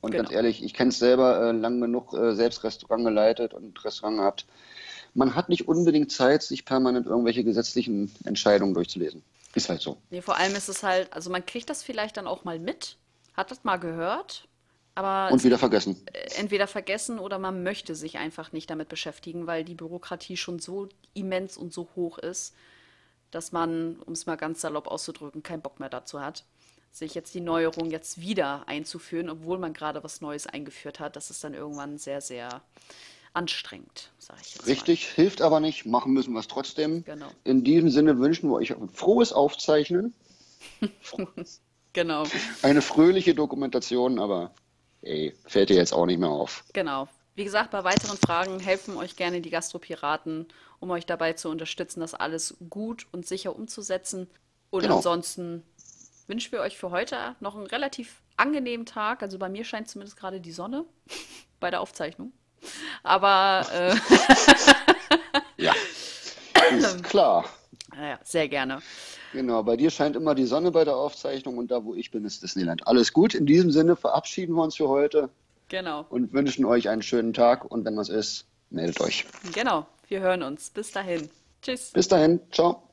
Und 0.04 0.10
genau. 0.10 0.24
ganz 0.24 0.34
ehrlich, 0.34 0.62
ich 0.62 0.74
kenne 0.74 0.90
es 0.90 0.98
selber 0.98 1.48
äh, 1.48 1.52
lang 1.52 1.80
genug, 1.80 2.12
äh, 2.12 2.34
selbst 2.34 2.62
Restaurant 2.62 3.06
geleitet 3.06 3.54
und 3.54 3.82
Restaurant 3.86 4.18
gehabt. 4.18 4.46
Man 5.14 5.34
hat 5.34 5.48
nicht 5.48 5.66
unbedingt 5.66 6.12
Zeit, 6.12 6.42
sich 6.42 6.66
permanent 6.66 7.06
irgendwelche 7.06 7.42
gesetzlichen 7.42 8.14
Entscheidungen 8.24 8.74
durchzulesen. 8.74 9.22
Ist 9.54 9.70
halt 9.70 9.80
so. 9.80 9.96
Nee, 10.10 10.20
vor 10.20 10.36
allem 10.36 10.54
ist 10.54 10.68
es 10.68 10.82
halt, 10.82 11.10
also 11.14 11.30
man 11.30 11.46
kriegt 11.46 11.70
das 11.70 11.82
vielleicht 11.82 12.18
dann 12.18 12.26
auch 12.26 12.44
mal 12.44 12.58
mit, 12.58 12.98
hat 13.32 13.50
das 13.50 13.64
mal 13.64 13.78
gehört, 13.78 14.46
aber. 14.94 15.32
Und 15.32 15.42
wieder 15.42 15.56
vergessen. 15.56 15.96
Äh, 16.12 16.38
entweder 16.38 16.66
vergessen 16.66 17.18
oder 17.18 17.38
man 17.38 17.62
möchte 17.62 17.94
sich 17.94 18.18
einfach 18.18 18.52
nicht 18.52 18.68
damit 18.68 18.90
beschäftigen, 18.90 19.46
weil 19.46 19.64
die 19.64 19.74
Bürokratie 19.74 20.36
schon 20.36 20.58
so 20.58 20.90
immens 21.14 21.56
und 21.56 21.72
so 21.72 21.88
hoch 21.96 22.18
ist, 22.18 22.54
dass 23.30 23.52
man, 23.52 23.96
um 24.04 24.12
es 24.12 24.26
mal 24.26 24.36
ganz 24.36 24.60
salopp 24.60 24.86
auszudrücken, 24.86 25.42
keinen 25.42 25.62
Bock 25.62 25.80
mehr 25.80 25.88
dazu 25.88 26.20
hat 26.20 26.44
sich 26.94 27.14
jetzt 27.14 27.34
die 27.34 27.40
Neuerung 27.40 27.90
jetzt 27.90 28.20
wieder 28.20 28.68
einzuführen, 28.68 29.28
obwohl 29.28 29.58
man 29.58 29.72
gerade 29.72 30.04
was 30.04 30.20
Neues 30.20 30.46
eingeführt 30.46 31.00
hat, 31.00 31.16
das 31.16 31.28
ist 31.28 31.42
dann 31.42 31.52
irgendwann 31.52 31.98
sehr, 31.98 32.20
sehr 32.20 32.62
anstrengend, 33.32 34.12
sage 34.18 34.40
ich 34.44 34.54
jetzt 34.54 34.66
Richtig, 34.68 35.08
mal. 35.08 35.14
hilft 35.16 35.42
aber 35.42 35.58
nicht, 35.58 35.86
machen 35.86 36.12
müssen 36.12 36.32
wir 36.34 36.38
es 36.38 36.46
trotzdem. 36.46 37.04
Genau. 37.04 37.26
In 37.42 37.64
diesem 37.64 37.90
Sinne 37.90 38.20
wünschen 38.20 38.48
wir 38.48 38.54
euch 38.54 38.70
ein 38.70 38.88
frohes 38.88 39.32
Aufzeichnen. 39.32 40.14
genau. 41.92 42.24
Eine 42.62 42.80
fröhliche 42.80 43.34
Dokumentation, 43.34 44.20
aber 44.20 44.54
ey, 45.02 45.34
fällt 45.46 45.70
dir 45.70 45.76
jetzt 45.76 45.92
auch 45.92 46.06
nicht 46.06 46.20
mehr 46.20 46.30
auf. 46.30 46.62
Genau. 46.74 47.08
Wie 47.34 47.42
gesagt, 47.42 47.72
bei 47.72 47.82
weiteren 47.82 48.16
Fragen 48.18 48.60
helfen 48.60 48.96
euch 48.96 49.16
gerne 49.16 49.40
die 49.40 49.50
Gastropiraten, 49.50 50.46
um 50.78 50.90
euch 50.92 51.06
dabei 51.06 51.32
zu 51.32 51.48
unterstützen, 51.48 51.98
das 51.98 52.14
alles 52.14 52.54
gut 52.70 53.08
und 53.10 53.26
sicher 53.26 53.56
umzusetzen. 53.56 54.28
Und 54.70 54.82
genau. 54.82 54.96
ansonsten 54.96 55.64
wünschen 56.26 56.52
wir 56.52 56.60
euch 56.60 56.76
für 56.76 56.90
heute 56.90 57.36
noch 57.40 57.56
einen 57.56 57.66
relativ 57.66 58.22
angenehmen 58.36 58.86
Tag. 58.86 59.22
Also 59.22 59.38
bei 59.38 59.48
mir 59.48 59.64
scheint 59.64 59.88
zumindest 59.88 60.16
gerade 60.16 60.40
die 60.40 60.52
Sonne 60.52 60.84
bei 61.60 61.70
der 61.70 61.80
Aufzeichnung. 61.80 62.32
Aber 63.02 63.66
äh 63.72 63.94
ja, 65.56 65.74
ist 66.70 67.04
klar. 67.04 67.44
Ja, 67.96 68.18
sehr 68.24 68.48
gerne. 68.48 68.80
Genau, 69.32 69.62
bei 69.62 69.76
dir 69.76 69.90
scheint 69.90 70.16
immer 70.16 70.34
die 70.34 70.46
Sonne 70.46 70.70
bei 70.70 70.84
der 70.84 70.96
Aufzeichnung 70.96 71.58
und 71.58 71.70
da, 71.70 71.84
wo 71.84 71.94
ich 71.94 72.10
bin, 72.10 72.24
ist 72.24 72.42
Disneyland. 72.42 72.86
Alles 72.86 73.12
gut. 73.12 73.34
In 73.34 73.46
diesem 73.46 73.70
Sinne 73.70 73.96
verabschieden 73.96 74.54
wir 74.54 74.62
uns 74.62 74.76
für 74.76 74.88
heute. 74.88 75.28
Genau. 75.68 76.06
Und 76.08 76.32
wünschen 76.32 76.64
euch 76.64 76.88
einen 76.88 77.02
schönen 77.02 77.32
Tag 77.32 77.64
und 77.64 77.84
wenn 77.84 77.96
was 77.96 78.08
ist, 78.08 78.46
meldet 78.70 79.00
euch. 79.00 79.26
Genau, 79.52 79.86
wir 80.08 80.20
hören 80.20 80.42
uns. 80.42 80.70
Bis 80.70 80.92
dahin. 80.92 81.28
Tschüss. 81.62 81.90
Bis 81.92 82.08
dahin. 82.08 82.40
Ciao. 82.52 82.83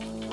you 0.00 0.27